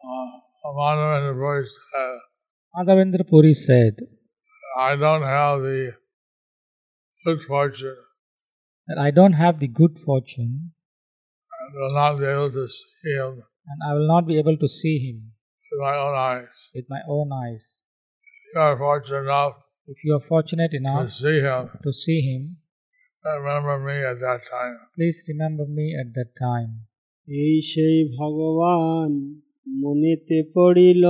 Uh, 0.00 0.70
Madhavan 0.78 1.22
the 1.28 1.34
voice 1.46 1.72
said, 1.90 2.18
Madhavendra 2.74 3.24
Puri 3.30 3.54
said 3.68 3.94
I 4.90 4.92
don't 5.04 5.26
have 5.36 5.56
the 5.68 5.80
good 7.24 7.40
fortune 7.50 7.98
that 8.88 8.98
I 9.06 9.10
don't 9.18 9.36
have 9.44 9.54
the 9.62 9.70
good 9.80 9.94
fortune 10.06 10.52
and 11.58 11.68
will 11.80 11.94
not 12.02 12.12
be 12.20 12.26
able 12.34 12.50
to 12.58 12.66
see 12.76 13.14
him 13.20 13.32
and 13.70 13.78
I 13.88 13.90
will 13.96 14.08
not 14.14 14.24
be 14.30 14.36
able 14.42 14.56
to 14.64 14.68
see 14.80 14.96
him 15.06 15.18
with 15.70 15.80
my 15.88 15.96
own 16.04 16.14
eyes. 16.32 16.58
with 16.76 16.86
my 16.94 17.02
own 17.16 17.28
eyes. 17.44 17.64
You 18.54 18.60
are 18.66 18.76
fortunate 18.84 19.24
enough 19.28 19.54
If 19.86 20.04
you 20.04 20.14
are 20.16 20.24
fortunate 20.32 20.70
to 20.72 20.76
enough 20.76 21.12
see 21.12 21.40
him, 21.40 21.70
to 21.82 21.92
see 21.92 22.20
him, 22.20 22.42
remember 23.24 23.78
me 23.88 23.96
at 24.10 24.18
that 24.20 24.40
time. 24.44 24.76
please 24.96 25.24
remember 25.28 25.66
me 25.78 25.86
at 26.02 26.08
that 26.16 26.30
time. 26.48 26.70
এই 27.44 27.54
সেই 27.72 27.96
ভগবান 28.18 29.10
মনেতে 29.82 30.38
পড়িল 30.54 31.04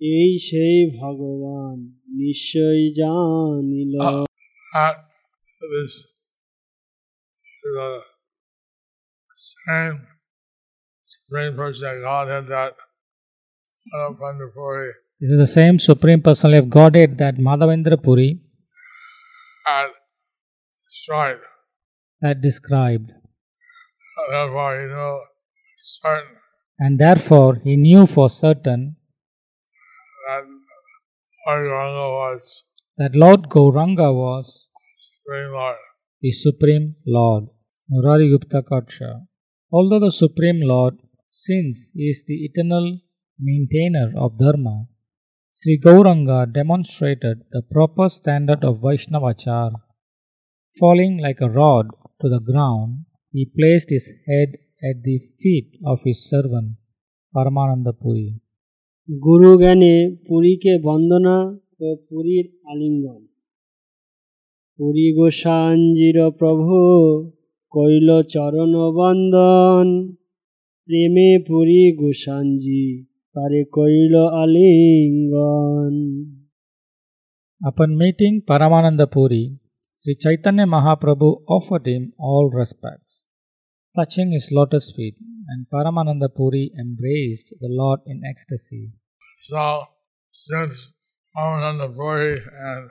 এই 0.00 0.30
সেই 0.48 0.78
ভগবান 1.00 1.76
নিশ্চয় 2.22 2.82
জানিল 3.00 3.94
That 4.74 4.96
is 5.82 5.92
the 7.76 7.90
same 9.66 9.96
Supreme 11.12 11.54
Person 11.56 11.88
of 11.92 12.02
Godhead 12.02 12.44
that 12.54 12.72
Madhavendra 13.90 14.92
this 15.23 15.31
is 15.35 15.39
the 15.39 15.51
same 15.59 15.75
Supreme 15.79 16.21
Personality 16.21 16.59
of 16.61 16.69
Godhead 16.69 17.11
that 17.19 17.35
Madhavendra 17.47 17.97
Puri 18.05 18.29
had 19.65 19.91
destroyed. 20.87 21.37
had 22.25 22.41
described. 22.41 23.11
Therefore, 24.31 24.71
you 24.81 24.89
know, 24.89 25.13
certain 25.79 26.33
And 26.85 26.99
therefore 26.99 27.61
he 27.63 27.73
knew 27.85 28.05
for 28.15 28.29
certain 28.29 28.81
that 30.27 30.43
Lord 31.47 31.63
Gauranga 31.69 32.07
was 32.19 32.65
that 32.97 33.15
Lord 33.23 33.43
Gauranga 33.55 34.09
was 34.21 34.47
Supreme 35.07 35.51
Lord. 35.59 35.77
the 36.21 36.31
Supreme 36.31 36.87
Lord. 37.17 37.45
Murari 37.89 38.27
Gupta 38.33 38.61
Kadcha. 38.69 39.11
Although 39.71 40.01
the 40.07 40.11
Supreme 40.23 40.61
Lord, 40.73 40.95
since 41.29 41.91
he 41.95 42.09
is 42.13 42.25
the 42.31 42.37
eternal 42.49 42.87
maintainer 43.39 44.07
of 44.25 44.37
Dharma, 44.43 44.75
Sri 45.60 45.76
Gauranga 45.76 46.46
demonstrated 46.52 47.38
the 47.50 47.62
proper 47.62 48.08
standard 48.08 48.62
of 48.62 48.78
Vaishnavachar. 48.78 49.72
Falling 50.78 51.18
like 51.18 51.40
a 51.40 51.50
rod 51.50 51.86
to 52.20 52.28
the 52.28 52.38
ground, 52.38 53.06
he 53.34 53.44
placed 53.44 53.90
his 53.90 54.12
head 54.28 54.50
at 54.80 55.02
the 55.02 55.18
feet 55.40 55.68
of 55.84 55.98
his 56.04 56.18
servant 56.30 56.68
Paramananda 57.34 57.92
Puri. 58.02 58.28
গুরু 59.08 59.50
জ্ঞানে 59.62 59.94
পুরীকে 60.26 60.72
বন্দনা 60.88 61.36
ও 61.80 61.88
পুরীর 62.08 62.46
আলিঙ্গন 62.70 63.22
পুরী 64.78 65.06
গোসাঞ্জির 65.18 66.18
প্রভু 66.40 66.76
কইল 67.72 68.08
চরণ 68.32 68.74
বন্দন 68.98 69.86
প্রেমে 70.88 71.30
পুরী 71.48 71.82
গোসাঞ্জি 72.00 72.86
তারে 73.35 73.61
Upon 77.69 77.89
meeting 78.01 78.35
Paramananda 78.49 79.05
Puri, 79.15 79.43
Sri 79.99 80.13
Chaitanya 80.23 80.65
Mahaprabhu 80.65 81.29
offered 81.47 81.85
him 81.87 82.03
all 82.27 82.45
respects, 82.61 83.25
touching 83.95 84.29
his 84.33 84.49
lotus 84.57 84.91
feet, 84.95 85.15
and 85.47 85.59
Paramananda 85.73 86.27
Puri 86.37 86.63
embraced 86.83 87.49
the 87.61 87.69
Lord 87.69 88.01
in 88.05 88.17
ecstasy. 88.31 88.91
So, 89.39 89.83
since 90.29 90.91
Paramananda 91.35 91.87
Puri 91.95 92.33
and 92.71 92.83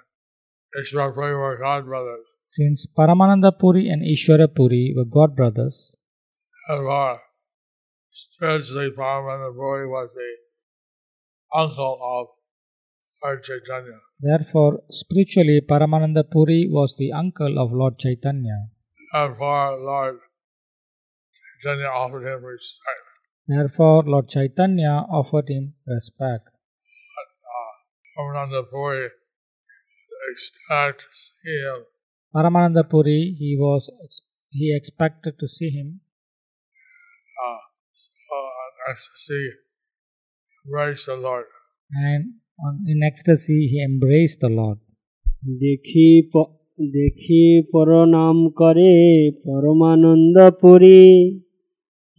Ishvara 0.81 1.13
Puri 1.17 1.35
were 1.43 1.59
god 1.67 1.85
brothers, 1.85 2.27
since 2.47 2.87
Paramananda 2.99 3.53
and 3.93 4.03
Ishvara 4.15 4.49
were 4.97 5.05
god 5.05 5.37
brothers, 5.37 5.77
spiritually, 8.13 8.91
Paramananda 8.97 9.53
Puri 9.55 9.87
was 9.89 10.11
the 10.15 10.31
uncle 11.61 11.99
of 12.15 12.27
Lord 13.25 13.43
Chaitanya. 13.45 13.99
therefore 14.21 14.83
spiritually 14.91 15.61
Paramananda 15.61 16.25
Puri 16.33 16.69
was 16.77 16.97
the 16.97 17.13
uncle 17.13 17.59
of 17.63 17.73
Lord 17.73 17.99
Chaitanya. 17.99 18.59
Therefore, 19.13 19.79
Lord 19.89 20.19
Chaitanya 21.63 21.91
offered 22.03 22.27
him 22.27 22.45
respect. 22.45 23.05
Therefore 23.47 24.03
Lord 24.05 24.29
Chaitanya 24.29 24.95
offered 25.19 25.49
him 25.49 25.75
respect. 25.87 26.49
Paramananda 28.17 28.63
Puri 28.71 29.09
ecstatic 30.33 30.99
to 30.99 31.09
see 31.23 31.59
him. 31.67 31.81
Paramananda 32.35 32.89
Puri, 32.89 33.35
he 33.39 33.57
was 33.59 33.91
he 34.51 34.75
expected 34.77 35.35
to 35.39 35.49
see 35.49 35.71
him, 35.71 36.01
Uh, 37.45 37.61
ecstasy, 38.92 39.44
embrace 40.58 41.04
the 41.06 41.18
Lord. 41.18 41.48
and 41.92 42.24
on, 42.60 42.74
in 42.88 43.00
ecstasy 43.04 43.60
he 43.72 43.78
embraced 43.84 44.40
the 44.42 44.52
Lord. 44.52 44.80
দেখি 45.60 46.08
প- 46.32 46.54
দেখি 46.98 47.44
প্রণাম 47.72 48.38
করে 48.52 48.94
পরমানন্দ 49.44 50.38
পুরী 50.62 51.04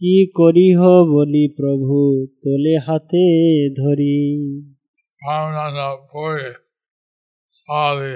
কি 0.01 0.15
করিহ 0.33 0.79
বলি 1.15 1.45
প্রভু 1.57 1.95
তোলে 2.43 2.75
হাতে 2.85 3.25
ধরি 3.81 4.19
Ramananda 5.21 5.87
Puri 6.11 6.49
saw 7.49 7.87
the 7.95 8.13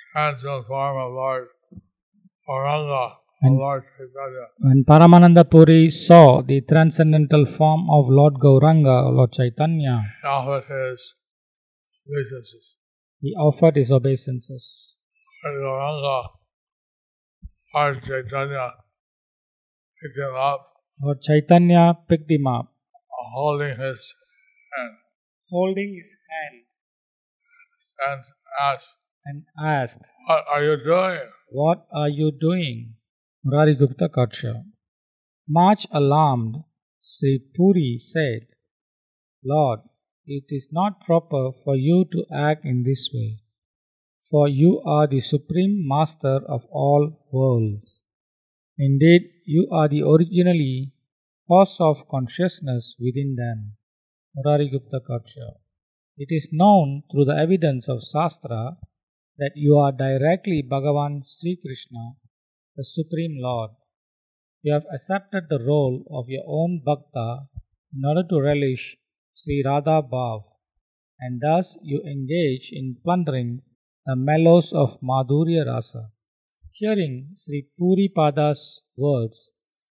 transcendental 0.00 0.58
form 0.62 0.96
of 1.04 1.10
Lord 1.12 1.44
Auranga 2.48 3.04
Lord 3.51 3.83
Chaitanya. 3.97 4.45
When 4.59 4.83
Paramananda 4.85 5.43
Puri 5.49 5.89
saw 5.89 6.41
the 6.41 6.61
transcendental 6.61 7.45
form 7.45 7.89
of 7.89 8.05
Lord 8.07 8.35
Gauranga, 8.35 9.11
Lord 9.11 9.31
Chaitanya, 9.33 9.95
He 10.21 10.27
offered 10.27 10.65
his 10.71 11.15
obeisances. 12.07 12.75
he 13.21 13.33
offered 13.35 13.75
his 13.75 13.91
obeisances. 13.91 14.95
And 15.43 15.61
Gauranga, 15.61 16.29
Lord 17.75 18.03
Chaitanya, 18.07 18.71
picked 20.01 20.17
him 20.17 20.35
up, 20.35 20.61
Lord 21.01 21.21
Chaitanya 21.21 21.93
picked 22.07 22.29
him 22.31 22.47
up, 22.47 22.71
holding 23.33 23.75
his 23.79 24.13
hand, 24.77 24.95
holding 25.49 25.95
his 25.95 26.15
hand, 26.31 26.63
and 28.07 28.23
asked, 28.61 28.91
and 29.25 29.43
asked, 29.59 30.11
What 30.27 30.45
are 30.53 30.63
you 30.63 30.77
doing? 30.83 31.19
What 31.49 31.87
are 31.93 32.09
you 32.09 32.31
doing? 32.31 32.95
Murari 33.45 33.75
Gupta 33.75 34.07
Kadcha. 34.07 34.63
Much 35.49 35.85
alarmed, 35.91 36.63
Sri 37.01 37.39
Puri 37.53 37.97
said, 37.99 38.47
Lord, 39.43 39.81
it 40.25 40.45
is 40.47 40.69
not 40.71 41.01
proper 41.01 41.51
for 41.51 41.75
you 41.75 42.05
to 42.13 42.25
act 42.33 42.63
in 42.63 42.83
this 42.83 43.09
way, 43.13 43.39
for 44.31 44.47
you 44.47 44.81
are 44.85 45.07
the 45.07 45.19
supreme 45.19 45.85
master 45.85 46.39
of 46.47 46.63
all 46.71 47.27
worlds. 47.33 47.99
Indeed, 48.77 49.23
you 49.45 49.67
are 49.73 49.89
the 49.89 50.03
originally 50.03 50.93
cause 51.45 51.81
of 51.81 52.07
consciousness 52.07 52.95
within 52.97 53.35
them. 53.35 53.75
Murari 54.37 54.69
Gupta 54.69 55.01
Kadcha. 55.01 55.55
It 56.17 56.29
is 56.29 56.47
known 56.53 57.03
through 57.11 57.25
the 57.25 57.35
evidence 57.35 57.89
of 57.89 58.03
Shastra 58.03 58.77
that 59.37 59.51
you 59.55 59.77
are 59.77 59.91
directly 59.91 60.63
Bhagavan 60.63 61.23
Sri 61.25 61.57
Krishna, 61.61 62.13
the 62.75 62.83
Supreme 62.83 63.37
Lord. 63.39 63.71
You 64.63 64.73
have 64.73 64.85
accepted 64.91 65.43
the 65.49 65.63
role 65.63 66.03
of 66.09 66.29
your 66.29 66.43
own 66.47 66.81
Bhakta 66.85 67.47
in 67.95 68.03
order 68.05 68.27
to 68.29 68.41
relish 68.41 68.97
Sri 69.35 69.61
Radha 69.65 70.01
Bhav, 70.01 70.43
and 71.19 71.41
thus 71.41 71.77
you 71.83 72.01
engage 72.01 72.71
in 72.71 72.97
plundering 73.03 73.61
the 74.05 74.15
mellows 74.15 74.73
of 74.73 74.99
Madhurya 75.01 75.65
Rasa. 75.65 76.11
Hearing 76.71 77.35
Sri 77.37 77.67
Puri 77.77 78.11
Pada's 78.15 78.81
words, 78.97 79.51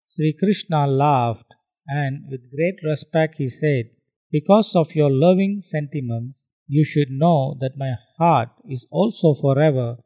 Sri 0.07 0.33
Krishna 0.33 0.85
laughed 0.85 1.53
and 1.87 2.25
with 2.29 2.51
great 2.51 2.79
respect 2.83 3.35
he 3.37 3.47
said, 3.47 3.89
Because 4.31 4.75
of 4.75 4.95
your 4.95 5.11
loving 5.11 5.61
sentiments, 5.61 6.49
you 6.67 6.83
should 6.83 7.09
know 7.09 7.57
that 7.61 7.77
my 7.77 7.93
heart 8.17 8.49
is 8.69 8.85
also 8.91 9.33
forever 9.33 9.97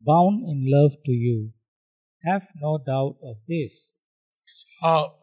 bound 0.00 0.48
in 0.48 0.70
love 0.70 0.92
to 1.04 1.12
you. 1.12 1.52
Have 2.26 2.48
no 2.60 2.78
doubt 2.78 3.16
of 3.22 3.36
this. 3.48 3.94
How 4.82 5.14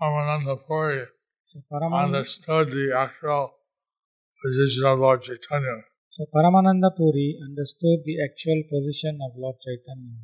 Paramananda 0.00 0.56
Puri 0.66 1.06
So 1.44 1.60
Paramananda, 1.72 2.04
understood 2.04 2.70
the 2.70 2.92
actual 2.96 3.54
position 4.44 4.84
of 4.86 4.98
Lord 4.98 5.22
Chaitanya. 5.22 5.76
so 6.08 6.26
Paramananda 6.34 6.90
Puri 6.96 7.38
understood 7.48 8.00
the 8.04 8.16
actual 8.26 8.62
position 8.70 9.18
of 9.26 9.32
Lord 9.36 9.56
Chaitanya. 9.64 10.18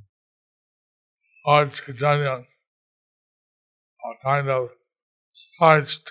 Lord 1.46 1.72
Chaitanya 1.74 2.46
a 4.08 4.12
kind 4.24 4.48
of 4.48 4.68
sidestepped 5.32 6.10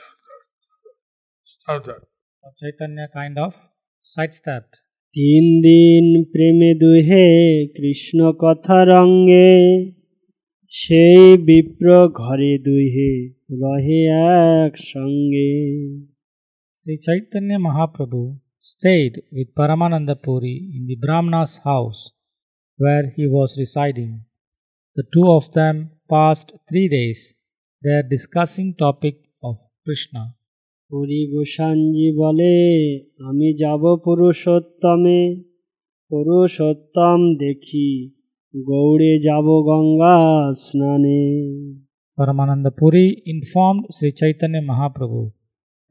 stepped. 1.43 1.87
Lord 1.87 2.55
Chaitanya 2.57 3.07
kind 3.13 3.37
of 3.37 3.53
sidestepped. 4.01 4.77
তিন 5.16 5.44
দিন 5.66 6.04
প্রেমে 6.32 6.72
দুহে 6.82 7.26
কৃষ্ণ 7.76 8.18
কথা 8.44 8.78
রঙ্গে 8.92 9.52
সেই 10.72 11.24
বিপ্র 11.46 11.86
ঘরে 12.20 12.52
দুহে 12.66 13.12
রহে 13.60 14.00
এক 14.62 14.72
সঙ্গে 14.92 15.52
Sri 16.80 16.98
Chaitanya 16.98 17.58
Mahaprabhu 17.58 18.40
stayed 18.58 19.22
with 19.30 19.54
Paramananda 19.54 20.20
Puri 20.20 20.56
in 20.76 20.82
the 20.88 20.96
Brahmana's 20.96 21.58
house 21.58 22.10
where 22.78 23.06
he 23.14 23.24
was 23.28 23.56
residing. 23.56 24.24
The 24.96 25.04
two 25.14 25.30
of 25.30 25.52
them 25.52 25.76
passed 26.10 26.48
three 26.68 26.88
days 26.88 27.34
there 27.82 28.02
discussing 28.02 28.74
topic 28.74 29.14
of 29.44 29.58
Krishna. 29.84 30.34
Puri 30.90 31.22
গোসাঞ্জি 31.32 32.08
বলে 32.20 32.56
আমি 33.28 33.48
যাব 33.62 33.82
পুরুষোত্তমে 34.04 35.20
পুরুষোত্তম 36.10 37.20
দেখি 37.42 37.90
গৌড়ে 38.54 39.12
যাব 39.26 39.46
গঙ্গা 39.68 40.16
স্নানে 40.64 41.22
Paramananda 42.18 42.70
Puri 42.70 43.22
informed 43.24 43.86
Sri 43.90 44.12
Chaitanya 44.12 44.60
Mahaprabhu 44.60 45.32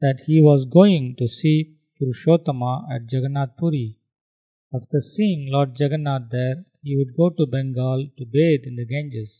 that 0.02 0.18
he 0.26 0.36
was 0.40 0.60
going 0.66 1.16
to 1.18 1.26
see 1.28 1.58
Purushottama 1.96 2.72
at 2.94 3.02
Jagannath 3.10 3.56
Puri. 3.58 3.86
After 4.72 5.00
seeing 5.02 5.50
Lord 5.50 5.70
Jagannath 5.76 6.30
there, 6.30 6.58
he 6.80 6.96
would 6.96 7.12
go 7.16 7.30
to 7.30 7.44
Bengal 7.46 8.00
to 8.16 8.24
bathe 8.24 8.62
in 8.68 8.76
the 8.76 8.86
Ganges. 8.92 9.32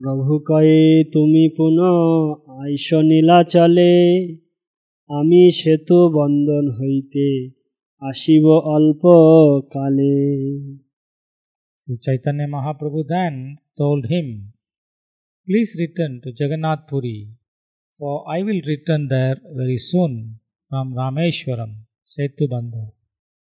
প্রভু 0.00 0.34
কয়ে 0.50 0.82
তুমি 1.14 1.44
পুনঃ 1.56 1.80
আইস 2.60 2.86
নীলাচলে 3.10 3.94
আমি 5.18 5.42
সেতু 5.58 5.98
বন্দন 6.16 6.64
হইতে 6.78 7.26
আসিব 8.08 8.44
অল্প 8.76 9.02
কালে 9.72 10.16
Sri 11.86 11.98
Chaitanya 12.00 12.46
Mahaprabhu 12.48 13.06
then 13.06 13.58
told 13.76 14.06
him, 14.06 14.54
Please 15.46 15.76
return 15.78 16.22
to 16.22 16.32
Jagannath 16.32 16.88
Puri, 16.88 17.28
for 17.98 18.24
I 18.26 18.42
will 18.42 18.62
return 18.64 19.08
there 19.08 19.36
very 19.54 19.76
soon 19.76 20.40
from 20.66 20.94
Rameshwaram, 20.94 21.72
Setubandha, 22.06 22.84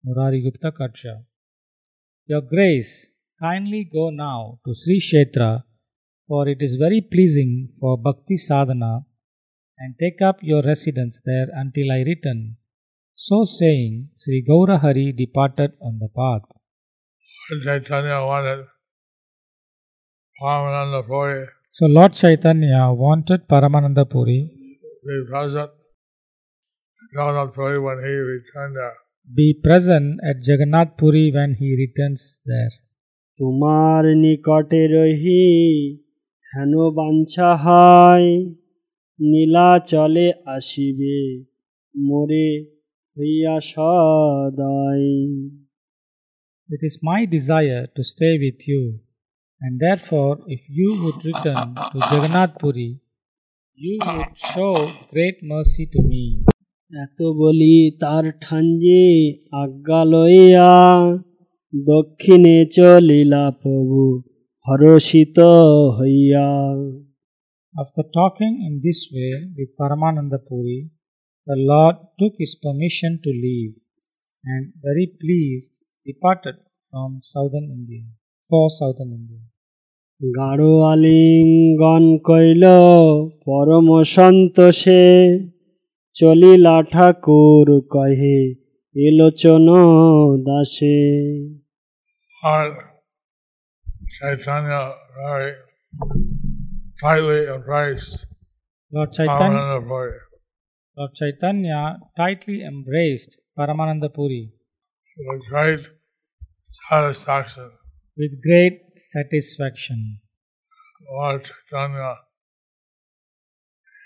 Murari 0.04 0.42
Gupta 0.44 0.74
Katsha. 0.74 1.24
Your 2.28 2.42
Grace, 2.42 3.14
kindly 3.40 3.86
go 3.86 4.10
now 4.10 4.60
to 4.66 4.76
Sri 4.76 5.00
Kshetra, 5.00 5.64
for 6.28 6.50
it 6.50 6.58
is 6.60 6.76
very 6.76 7.00
pleasing 7.00 7.70
for 7.80 7.98
Bhakti 7.98 8.36
Sadhana, 8.36 9.06
and 9.80 9.96
take 10.00 10.22
up 10.22 10.38
your 10.42 10.62
residence 10.64 11.22
there 11.26 11.48
until 11.54 11.92
I 11.92 12.04
return. 12.04 12.58
So 13.16 13.46
saying, 13.46 14.10
Sri 14.16 14.44
Gaurahari 14.50 15.16
departed 15.16 15.74
on 15.82 16.00
the 16.00 16.10
path. 16.10 16.44
Lord 17.52 17.84
Chaitanya 17.86 18.26
wanted 18.26 18.66
Ramananda 20.42 21.06
Puri 21.06 21.46
So 21.72 21.86
Lord 21.88 22.14
Chaitanya 22.14 22.92
wanted 22.92 23.48
Paramananda 23.48 24.10
Puri 24.10 24.50
to 24.82 25.08
be 25.08 25.24
present 25.30 25.72
in 27.02 27.20
Jagannath 27.20 27.54
Puri 27.54 27.80
when 27.80 27.98
he 27.98 28.14
returned 28.32 28.76
there. 28.76 28.98
be 29.36 29.54
present 29.64 30.20
at 30.24 30.38
Jagannath 30.48 30.98
Puri 30.98 31.32
when 31.34 31.56
he 31.60 31.68
returns 31.84 32.42
there. 32.46 32.74
তোমার 33.40 34.04
নিকটে 34.24 34.82
রহি 34.96 35.46
হেন 36.52 36.74
বাঞ্ছা 36.98 37.50
হয় 37.66 38.30
নীলাচলে 39.21 40.27
আসিবে 40.57 41.19
মোরে 41.95 42.49
হইয়া 43.17 43.57
সদয় 43.71 45.09
It 46.69 46.83
is 46.83 46.97
my 47.03 47.21
desire 47.27 47.83
to 47.97 48.03
stay 48.05 48.35
with 48.39 48.61
you, 48.71 48.83
and 49.61 49.73
therefore, 49.81 50.35
if 50.47 50.63
you 50.69 50.89
would 51.03 51.21
return 51.25 51.69
to 51.93 51.99
Jagannath 52.11 52.55
Puri, 52.61 52.91
you 53.79 53.95
would 54.07 54.35
show 54.51 54.75
great 55.13 55.39
mercy 55.43 55.85
to 55.95 56.01
me. 56.11 56.25
এত 56.93 57.19
বলি 57.41 57.77
তার 58.03 58.25
ঠাঞ্জে 58.45 59.05
আজ্ঞা 59.63 60.01
লইয়া 60.13 60.73
দক্ষিণে 61.75 62.59
চলিলা 62.77 63.45
প্রভু 63.61 64.01
হরষিত 64.67 65.39
হইয়া 65.99 66.49
After 67.78 68.04
talking 68.14 68.54
in 68.68 68.82
this 68.84 69.10
way 69.12 69.34
with 69.58 69.70
Paramananda 69.80 70.40
Puri, 70.48 70.90
the 71.48 71.56
Lord 71.58 71.96
took 72.20 72.34
his 72.38 72.54
permission 72.56 73.20
to 73.24 73.30
leave, 73.30 73.74
and 74.46 74.74
very 74.82 75.08
pleased 75.22 75.82
departed 76.06 76.56
from 76.92 77.20
southern 77.24 77.66
India 77.78 78.04
for 78.48 78.70
southern 78.70 79.12
India. 79.20 79.42
গাঢ় 80.22 80.72
আলিঙ্গন 80.92 82.06
কইল 82.28 82.64
পরম 83.46 83.88
সন্তোষে 84.14 85.04
চলিলা 86.16 86.76
ঠাকুর 86.94 87.68
কহে 87.94 88.40
এলোচন 88.96 89.68
দাসে 90.48 91.00
Lord 92.44 92.74
Chaitanya 94.16 94.82
very 95.18 95.52
tightly 97.01 97.47
embraced 97.47 98.27
Lord 98.93 99.13
Chaitanya, 99.13 99.81
Puri. 99.81 100.13
Lord 100.97 101.15
Chaitanya 101.15 101.99
tightly 102.17 102.63
embraced 102.63 103.39
Paramananda 103.57 104.13
Puri 104.13 104.51
with 105.19 105.43
great 105.49 105.87
satisfaction. 106.63 107.71
with 108.17 108.33
great 108.43 108.81
satisfaction. 108.97 110.21
Lord 111.11 111.45
Chaitanya, 111.45 112.17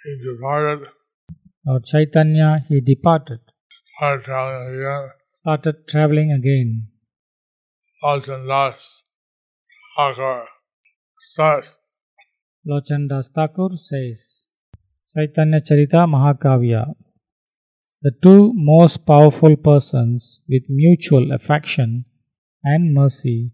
he 0.04 0.16
departed, 0.28 0.88
Lord 1.66 1.84
Chaitanya, 1.84 2.64
he 2.68 2.80
departed, 2.80 3.40
started 3.68 4.24
traveling 4.24 4.74
again. 4.74 5.10
started 5.28 5.76
traveling 5.88 6.32
again. 6.32 6.88
Lochan 8.04 8.46
Das 8.46 9.04
Thakur 9.96 10.44
says, 11.34 11.78
Lochan 12.64 13.08
Das 13.08 13.28
Thakur 13.30 13.76
says, 13.76 14.46
Chaitanya 15.12 15.60
Charita 15.60 16.06
Mahakavya. 16.06 16.94
The 18.02 18.12
two 18.22 18.52
most 18.54 19.04
powerful 19.04 19.56
persons 19.56 20.40
with 20.48 20.62
mutual 20.68 21.32
affection 21.32 22.04
and 22.62 22.94
mercy 22.94 23.50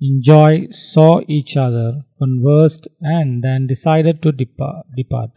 enjoy 0.00 0.68
saw 0.70 1.20
each 1.26 1.56
other, 1.56 2.02
conversed, 2.16 2.86
and 3.00 3.42
then 3.42 3.66
decided 3.66 4.22
to 4.22 4.30
depart. 4.30 4.86
depart. 4.96 5.30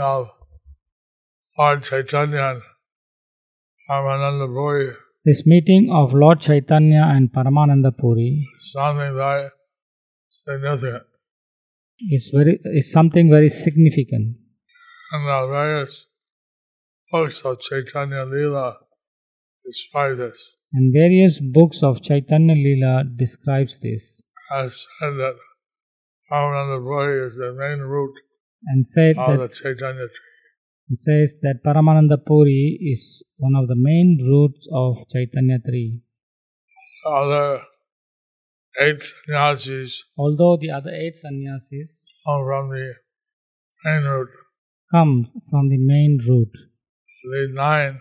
of 0.00 0.30
Lord 1.56 1.84
Chaitanya 1.84 2.42
and 2.50 2.62
Paramananda 3.88 4.46
Puri 4.46 4.92
This 5.26 5.44
meeting 5.44 5.90
of 5.90 6.12
Lord 6.14 6.40
Chaitanya 6.40 7.02
and 7.12 7.32
Paramananda 7.32 7.90
Puri 7.98 8.46
is 8.58 8.72
something 8.72 9.12
very 9.12 9.50
significant. 10.28 11.02
is 12.12 12.30
very 12.32 12.60
is 12.80 12.92
something 12.92 13.28
very 13.28 13.48
significant. 13.48 14.36
And 15.10 15.26
the 15.26 15.48
various 15.50 16.06
books 17.10 17.44
of 17.44 17.58
Chaitanya 17.58 18.24
Lila 18.24 18.76
describe 19.64 20.18
this. 20.18 20.38
And 20.72 20.94
various 20.94 21.40
books 21.40 21.82
of 21.82 22.00
Chaitanya 22.02 22.54
Lila 22.54 23.02
describes 23.24 23.80
this 23.80 24.22
Has 24.52 24.86
said 25.00 25.14
that 25.14 25.34
Paramananda 26.30 26.78
Puri 26.84 27.26
is 27.26 27.36
the 27.36 27.52
main 27.52 27.80
root 27.80 28.14
and 28.68 28.86
said 28.86 29.18
of 29.18 29.40
that 29.40 29.50
the 29.50 29.56
Chaitanya 29.56 30.06
tree. 30.06 30.25
It 30.88 31.00
says 31.00 31.36
that 31.42 31.62
Paramananda 31.64 32.18
Puri 32.24 32.78
is 32.92 33.22
one 33.36 33.54
of 33.56 33.66
the 33.68 33.74
main 33.76 34.18
roots 34.22 34.66
of 34.72 34.96
Chaitanya 35.12 35.58
tree. 35.66 36.00
Other 37.04 37.62
eight 38.80 39.02
sannyasis 39.02 40.04
Although 40.18 40.58
the 40.60 40.70
other 40.70 40.90
eight 40.90 41.16
sannyasis 41.18 42.04
come 42.26 42.44
from 42.44 42.70
the 42.70 42.94
main 43.84 44.02
root. 44.04 44.28
come 44.92 45.30
from 45.50 45.68
the 45.68 45.78
main 45.78 46.18
root. 46.28 46.52
The 47.24 47.48
nine 47.52 48.00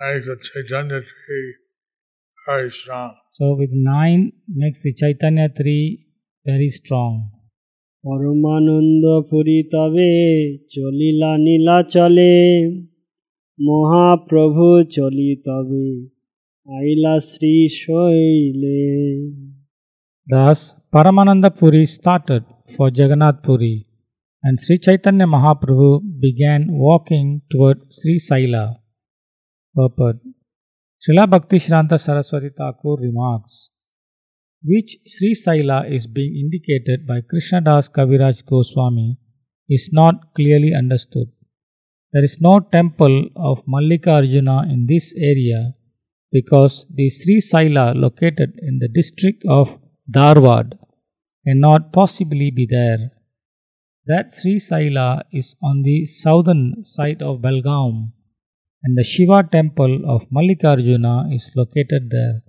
make 0.00 0.24
the 0.24 0.36
Chaitanya 0.36 1.00
tree 1.00 1.54
very 2.46 2.70
strong. 2.70 3.16
So 3.32 3.54
with 3.58 3.70
nine 3.72 4.32
makes 4.48 4.82
the 4.82 4.94
Chaitanya 4.94 5.48
tree 5.48 6.06
very 6.44 6.68
strong. 6.68 7.30
পরমানন্দ 8.05 9.03
পুরী 9.29 9.59
তবে 9.73 10.11
চলিলা 10.75 11.31
নীলাচলে 11.45 12.35
মহাপ্রভু 13.59 14.67
চলি 14.95 15.31
তবে 15.45 15.87
আইলা 16.67 17.15
Shri 17.29 17.55
শৈলে 17.81 18.83
Thus, 20.27 20.59
Paramananda 20.93 21.49
Puri 21.59 21.85
started 21.87 22.43
for 22.73 22.87
Jagannath 22.97 23.39
Puri, 23.45 23.75
and 24.43 24.55
Sri 24.63 24.77
Chaitanya 24.77 25.25
Mahaprabhu 25.25 25.89
began 26.19 26.61
walking 26.69 27.27
toward 27.51 27.77
Sri 27.91 28.15
Saila. 28.27 28.65
Purport 29.75 30.17
Srila 31.03 31.29
Bhakti 31.29 31.57
Shranta 31.57 31.97
Saraswati 31.97 32.49
Thakur 32.49 32.97
remarks 32.97 33.55
Which 34.68 34.96
Sri 35.06 35.32
Saila 35.32 35.88
is 35.88 36.08
being 36.08 36.34
indicated 36.36 37.06
by 37.06 37.20
Krishnadas 37.20 37.88
Kaviraj 37.88 38.44
Goswami 38.44 39.16
is 39.68 39.90
not 39.92 40.34
clearly 40.34 40.74
understood. 40.74 41.28
There 42.12 42.24
is 42.24 42.40
no 42.40 42.58
temple 42.58 43.28
of 43.36 43.64
Mallika 43.66 44.14
Arjuna 44.14 44.64
in 44.64 44.86
this 44.88 45.14
area 45.16 45.74
because 46.32 46.84
the 46.92 47.08
Sri 47.10 47.40
Saila 47.40 47.94
located 47.94 48.58
in 48.60 48.80
the 48.80 48.88
district 48.88 49.44
of 49.48 49.78
Dharwad 50.10 50.72
cannot 51.46 51.92
possibly 51.92 52.50
be 52.50 52.66
there. 52.68 53.12
That 54.06 54.32
Sri 54.32 54.56
Saila 54.56 55.22
is 55.32 55.54
on 55.62 55.82
the 55.82 56.06
southern 56.06 56.84
side 56.84 57.22
of 57.22 57.40
Belgaum 57.40 58.10
and 58.82 58.98
the 58.98 59.04
Shiva 59.04 59.48
temple 59.50 60.02
of 60.08 60.28
Mallikarjuna 60.30 61.32
is 61.32 61.52
located 61.54 62.10
there. 62.10 62.42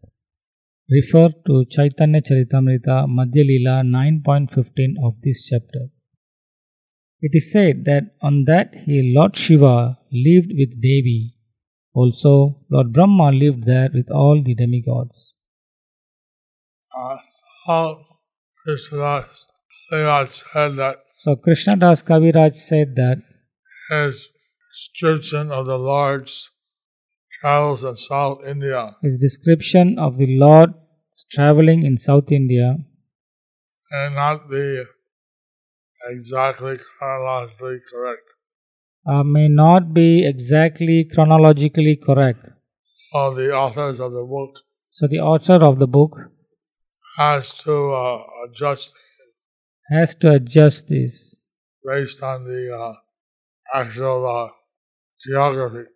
Refer 0.89 1.32
to 1.45 1.65
Chaitanya 1.69 2.21
Charitamrita 2.21 3.08
Madhya 3.08 3.45
Lila 3.45 3.84
9.15 3.84 4.93
of 5.04 5.19
this 5.21 5.45
chapter. 5.45 5.89
It 7.19 7.32
is 7.34 7.52
said 7.52 7.84
that 7.84 8.04
on 8.21 8.45
that 8.45 8.73
hill 8.86 9.13
Lord 9.13 9.36
Shiva 9.36 9.97
lived 10.13 10.54
with 10.58 10.82
Devi. 10.82 11.34
Also, 11.93 12.63
Lord 12.71 12.93
Brahma 12.93 13.32
lived 13.32 13.65
there 13.65 13.89
with 13.93 14.10
all 14.10 14.41
the 14.41 14.56
demigods. 14.56 15.34
So 21.13 21.36
Krishna 21.36 21.76
Das 21.76 22.02
Kaviraj 22.02 22.56
said 22.56 22.95
that 22.95 23.17
his 23.89 24.30
description 24.69 25.52
of 25.52 25.65
the 25.65 25.78
Lord's 25.78 26.52
travels 27.41 27.84
in 27.84 27.95
South 27.95 28.43
India 28.45 28.95
his 29.02 29.17
description 29.17 29.97
of 30.00 30.17
the 30.17 30.28
Lord 30.39 30.73
traveling 31.32 31.84
in 31.84 31.97
South 31.97 32.32
India 32.32 32.76
may 33.91 34.10
not 34.13 34.50
be 34.50 34.84
exactly 36.10 36.78
chronologically 36.97 37.80
correct. 37.91 38.23
uh, 39.10 39.23
may 39.23 39.47
not 39.47 39.93
be 39.93 40.26
exactly 40.28 41.04
chronologically 41.13 41.95
correct. 41.95 42.45
So 43.12 43.34
the 43.34 43.52
authors 43.54 44.00
of 44.00 44.12
the 44.13 44.23
book 44.23 44.63
So 44.97 45.08
the 45.08 45.19
author 45.19 45.63
of 45.63 45.80
the 45.80 45.88
book 45.88 46.13
has 47.17 47.54
to 47.63 47.73
uh, 47.93 48.23
adjust 48.45 48.93
has 49.91 50.15
to 50.15 50.32
adjust 50.34 50.88
this 50.88 51.36
based 51.86 52.23
on 52.23 52.45
the 52.45 52.62
uh, 52.76 52.93
actual 53.73 54.26
uh, 54.26 54.50
geography 55.26 55.89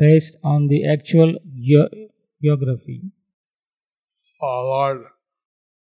based 0.00 0.36
on 0.44 0.68
the 0.68 0.80
actual 0.88 1.30
geo- 1.60 1.92
geography, 2.42 2.98
Uh, 4.40 4.62
Lord 4.64 4.98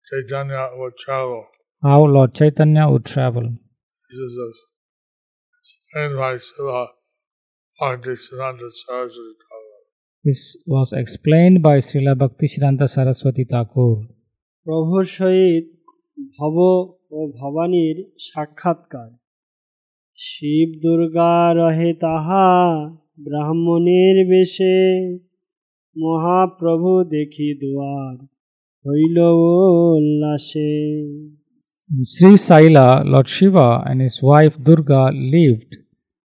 Chaitanya 0.06 0.62
would 0.76 0.96
travel. 0.96 1.40
how 1.82 2.00
Lord 2.06 2.34
Chaitanya 2.34 2.84
would 2.88 3.04
travel. 3.06 3.46
This 4.10 4.18
is 4.18 4.34
a 4.38 4.48
explained 5.62 6.16
by 6.16 6.32
Srila 6.38 6.86
Bhaktisiddhanta 7.78 8.68
Saraswati 8.72 9.34
Thakur. 9.34 9.80
This 10.24 10.42
was 10.66 10.92
explained 10.92 11.58
by 11.62 11.76
Srila 11.80 12.14
Bhaktisiddhanta 12.14 12.86
Saraswati 12.86 13.44
Thakur. 13.44 13.94
প্রভুর 14.66 15.04
সহিত 15.04 15.66
ভব 16.38 16.56
ও 17.10 17.32
ভবানীর 17.40 17.96
সাক্ষাৎকার 18.18 19.10
শিব 20.16 20.80
দুর্গা 20.82 21.54
রহে 21.54 21.94
তাহা 21.94 22.46
ব্রাহ্মণের 23.18 24.16
বেশে 24.28 24.76
মহাপ্রভু 25.96 26.90
দেখি 27.14 27.48
দুয়ার 27.60 28.16
হইল 28.84 29.16
উল্লাসে 29.94 30.74
In 31.90 32.02
Sri 32.06 32.32
Saila, 32.38 32.88
Lord 33.04 33.28
Shiva 33.28 33.68
and 33.86 33.98
his 34.00 34.16
wife 34.22 34.54
Durga 34.58 35.02
lived 35.34 35.72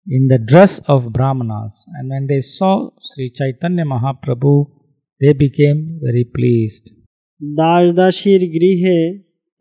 in 0.07 0.23
the 0.27 0.39
dress 0.41 0.73
of 0.87 0.99
Brahmanas, 1.11 1.73
and 1.95 2.09
when 2.09 2.25
they 2.27 2.39
saw 2.39 2.75
Sri 2.99 3.25
Chaitanya 3.29 3.85
Mahaprabhu, 3.85 4.55
they 5.21 5.33
became 5.35 5.79
very 6.01 6.25
pleased. 6.35 6.85
Das 7.41 7.85
দাসীর 7.99 8.41
গৃহে 8.55 8.99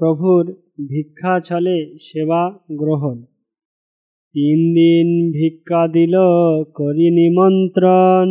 প্রভুর 0.01 0.45
ভিক্ষা 0.91 1.35
চলে 1.49 1.79
সেবা 2.09 2.43
গ্রহণ 2.81 3.17
তিন 4.35 4.59
দিন 4.79 5.09
ভিক্ষা 5.33 5.83
দিল 5.93 6.15
করি 6.75 7.09
নিমন্ত্রণ 7.21 8.29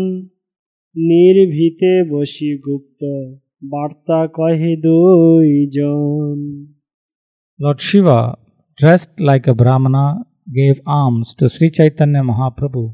নির্ভীতে 0.96 1.94
বসি 2.10 2.52
গুপ্ত 2.66 3.02
বার্তা 3.64 4.20
কহে 4.36 4.74
দুইজন 4.86 6.40
Lord 7.60 7.80
Shiva, 7.82 8.20
dressed 8.78 9.14
like 9.20 9.46
a 9.48 9.56
Brahmana, 9.62 10.06
gave 10.60 10.78
alms 10.88 11.28
to 11.36 11.46
Sri 11.50 11.70
Chaitanya 11.70 12.22
Mahaprabhu 12.24 12.86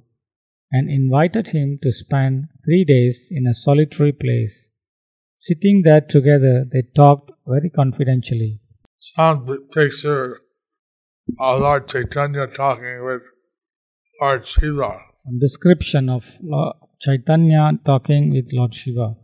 and 0.72 0.90
invited 0.90 1.46
him 1.50 1.78
to 1.84 1.90
spend 1.92 2.34
three 2.66 2.84
days 2.84 3.18
in 3.32 3.44
a 3.46 3.54
solitary 3.66 4.14
place. 4.24 4.56
Sitting 5.42 5.78
there 5.84 6.02
together, 6.16 6.56
they 6.72 6.84
talked 6.96 7.30
very 7.48 7.70
confidentially. 7.72 8.54
Some 9.16 9.46
p- 9.46 9.64
picture 9.72 10.26
of 11.39 11.61
Lord 11.61 11.89
Chaitanya 11.89 12.47
talking 12.47 13.05
with 13.05 13.23
Lord 14.21 14.47
Shiva. 14.47 14.99
Some 15.17 15.39
description 15.39 16.09
of 16.09 16.25
Lord 16.43 16.77
Chaitanya 17.01 17.73
talking 17.85 18.31
with 18.33 18.47
Lord 18.53 18.75
Shiva. 18.75 19.15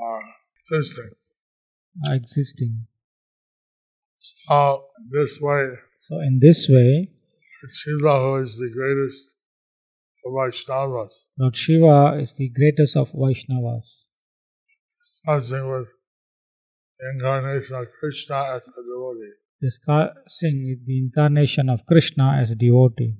are 0.00 0.22
existing. 0.60 1.10
are 2.06 2.14
existing. 2.14 2.86
So 4.16 4.84
this 5.10 5.38
way, 5.40 5.70
So, 6.00 6.20
in 6.20 6.38
this 6.40 6.68
way, 6.68 7.10
Shiva, 7.70 8.18
who 8.20 8.36
is 8.42 8.58
the 8.58 8.70
greatest 8.70 9.34
of 10.24 10.32
Vaishnavas, 10.32 11.12
Lord 11.38 11.56
Shiva 11.56 12.18
is 12.20 12.34
the 12.36 12.48
greatest 12.48 12.96
of 12.96 13.12
Vaishnavas, 13.12 14.06
discussing 15.02 15.70
with 15.70 15.88
incarnation 17.14 17.76
of 17.76 17.86
Krishna 17.98 18.56
as 18.56 18.62
a 18.62 18.82
devotee 18.82 19.37
discussing 19.61 20.57
with 20.67 20.79
the 20.87 20.95
incarnation 21.03 21.65
of 21.69 21.79
Krishna 21.89 22.25
as 22.41 22.47
a 22.51 22.57
devotee. 22.63 23.11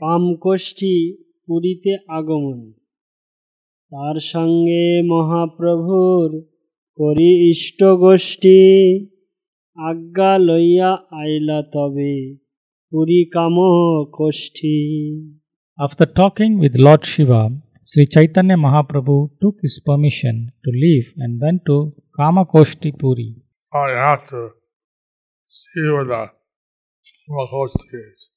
কামকোষ্ঠী 0.00 0.94
পুরীতে 1.46 1.92
আগমন 2.18 2.58
তার 3.92 4.16
সঙ্গে 4.32 4.84
মহাপ্রভুর 5.12 6.28
করি 6.98 7.30
ইষ্ট 7.50 7.80
গোষ্ঠী 8.04 8.60
আজ্ঞা 9.76 10.32
লইয়া 10.48 10.90
আইলা 11.20 11.58
তবে 11.74 12.14
পুরী 12.92 13.20
কাম 13.34 13.56
কোষ্ঠী 14.16 14.78
After 15.78 16.06
talking 16.20 16.52
with 16.62 16.74
Lord 16.86 17.02
Shiva, 17.10 17.42
Sri 17.90 18.04
Chaitanya 18.14 18.56
Mahaprabhu 18.56 19.16
took 19.40 19.56
his 19.64 19.76
permission 19.88 20.34
to 20.64 20.70
leave 20.84 21.06
and 21.22 21.40
went 21.42 21.60
to 21.68 21.76
Kamakoshti 22.16 22.90
Puri. 23.00 23.30
So 23.72 23.78
you 23.92 23.98
have 24.08 24.22
to 24.32 24.40
see 25.45 25.91
where 25.91 26.05
the 26.05 26.29
Kamakoshti 27.29 27.99
is. 28.13 28.29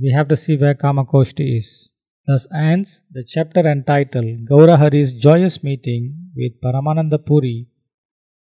We 0.00 0.12
have 0.16 0.28
to 0.28 0.36
see 0.36 0.56
where 0.56 0.74
Kamakoshti 0.74 1.58
is. 1.58 1.90
Thus 2.26 2.46
ends 2.54 3.02
the 3.10 3.24
chapter 3.24 3.60
entitled 3.60 4.46
Gaurahari's 4.48 5.12
joyous 5.12 5.62
meeting 5.62 6.30
with 6.36 6.52
Paramananda 6.64 7.24
Puri, 7.24 7.66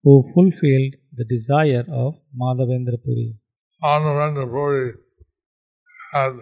who 0.04 0.24
fulfilled 0.34 0.96
the 1.14 1.26
desire 1.26 1.86
of 1.90 2.16
Madhavendra 2.36 2.98
Puri. 3.04 3.36
Anuranda 3.84 4.46
Puri 4.50 4.94
had 6.14 6.34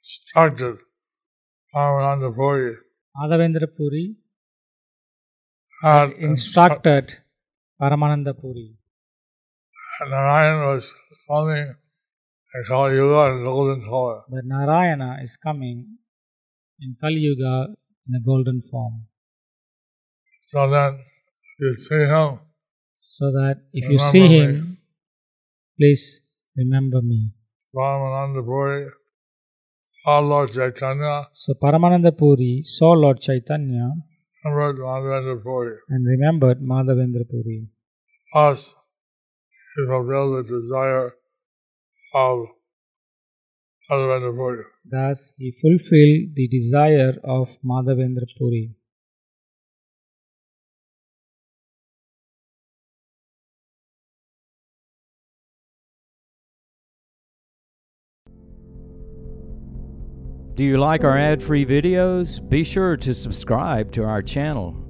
instructed 0.00 0.78
Anuranda 1.74 2.34
Puri 2.34 2.76
Madhavendra 3.16 3.66
Puri 3.76 4.16
had 5.82 6.12
instructed 6.12 7.18
Paramananda 7.80 8.32
Puri. 8.40 8.77
And 10.00 10.10
Narayan 10.10 10.58
was 10.66 10.94
coming 11.28 11.74
in 12.54 12.64
Kali 12.68 12.96
Yuga 12.96 13.22
in 13.32 13.44
golden 13.44 13.82
color. 13.84 14.22
But 14.28 14.44
Narayana 14.44 15.18
is 15.22 15.36
coming 15.36 15.98
in 16.80 16.96
Kali 17.00 17.20
Yuga 17.20 17.74
in 18.06 18.14
a 18.14 18.20
golden 18.24 18.62
form. 18.62 19.06
So 20.42 20.70
then 20.70 21.00
you 21.58 21.72
see 21.72 22.04
him, 22.12 22.38
So 22.98 23.26
that 23.32 23.56
if 23.72 23.90
you 23.90 23.98
see 23.98 24.22
Remember 24.22 24.52
him, 24.52 24.78
please 25.76 26.22
remember 26.56 27.02
me. 27.02 27.32
Ramananda 27.74 28.44
Puri, 28.44 28.86
saw 30.04 30.20
Lord 30.20 30.52
Chaitanya, 30.52 31.26
So 31.34 31.54
Paramananda 31.54 32.16
Puri 32.16 32.62
saw 32.64 32.92
Lord 32.92 33.20
Chaitanya 33.20 33.90
remembered 34.44 35.80
and 35.88 36.06
remembered 36.06 36.60
Madhavendra 36.62 37.28
Puri. 37.28 37.68
Thus, 38.32 38.74
he 39.76 39.86
fulfilled 39.86 40.46
the 40.46 40.60
desire 40.60 41.12
of 42.14 42.46
Madhavendra 43.90 44.34
Puri. 44.34 44.64
Thus, 44.84 45.32
he 45.38 45.50
fulfilled 45.50 46.34
the 46.34 46.48
desire 46.48 47.14
of 47.24 47.48
Madhavendra 47.64 48.26
Puri. 48.36 48.74
Do 60.54 60.64
you 60.64 60.76
like 60.76 61.04
our 61.04 61.16
ad 61.16 61.40
free 61.40 61.64
videos? 61.64 62.40
Be 62.48 62.64
sure 62.64 62.96
to 62.96 63.14
subscribe 63.14 63.92
to 63.92 64.02
our 64.02 64.22
channel. 64.22 64.87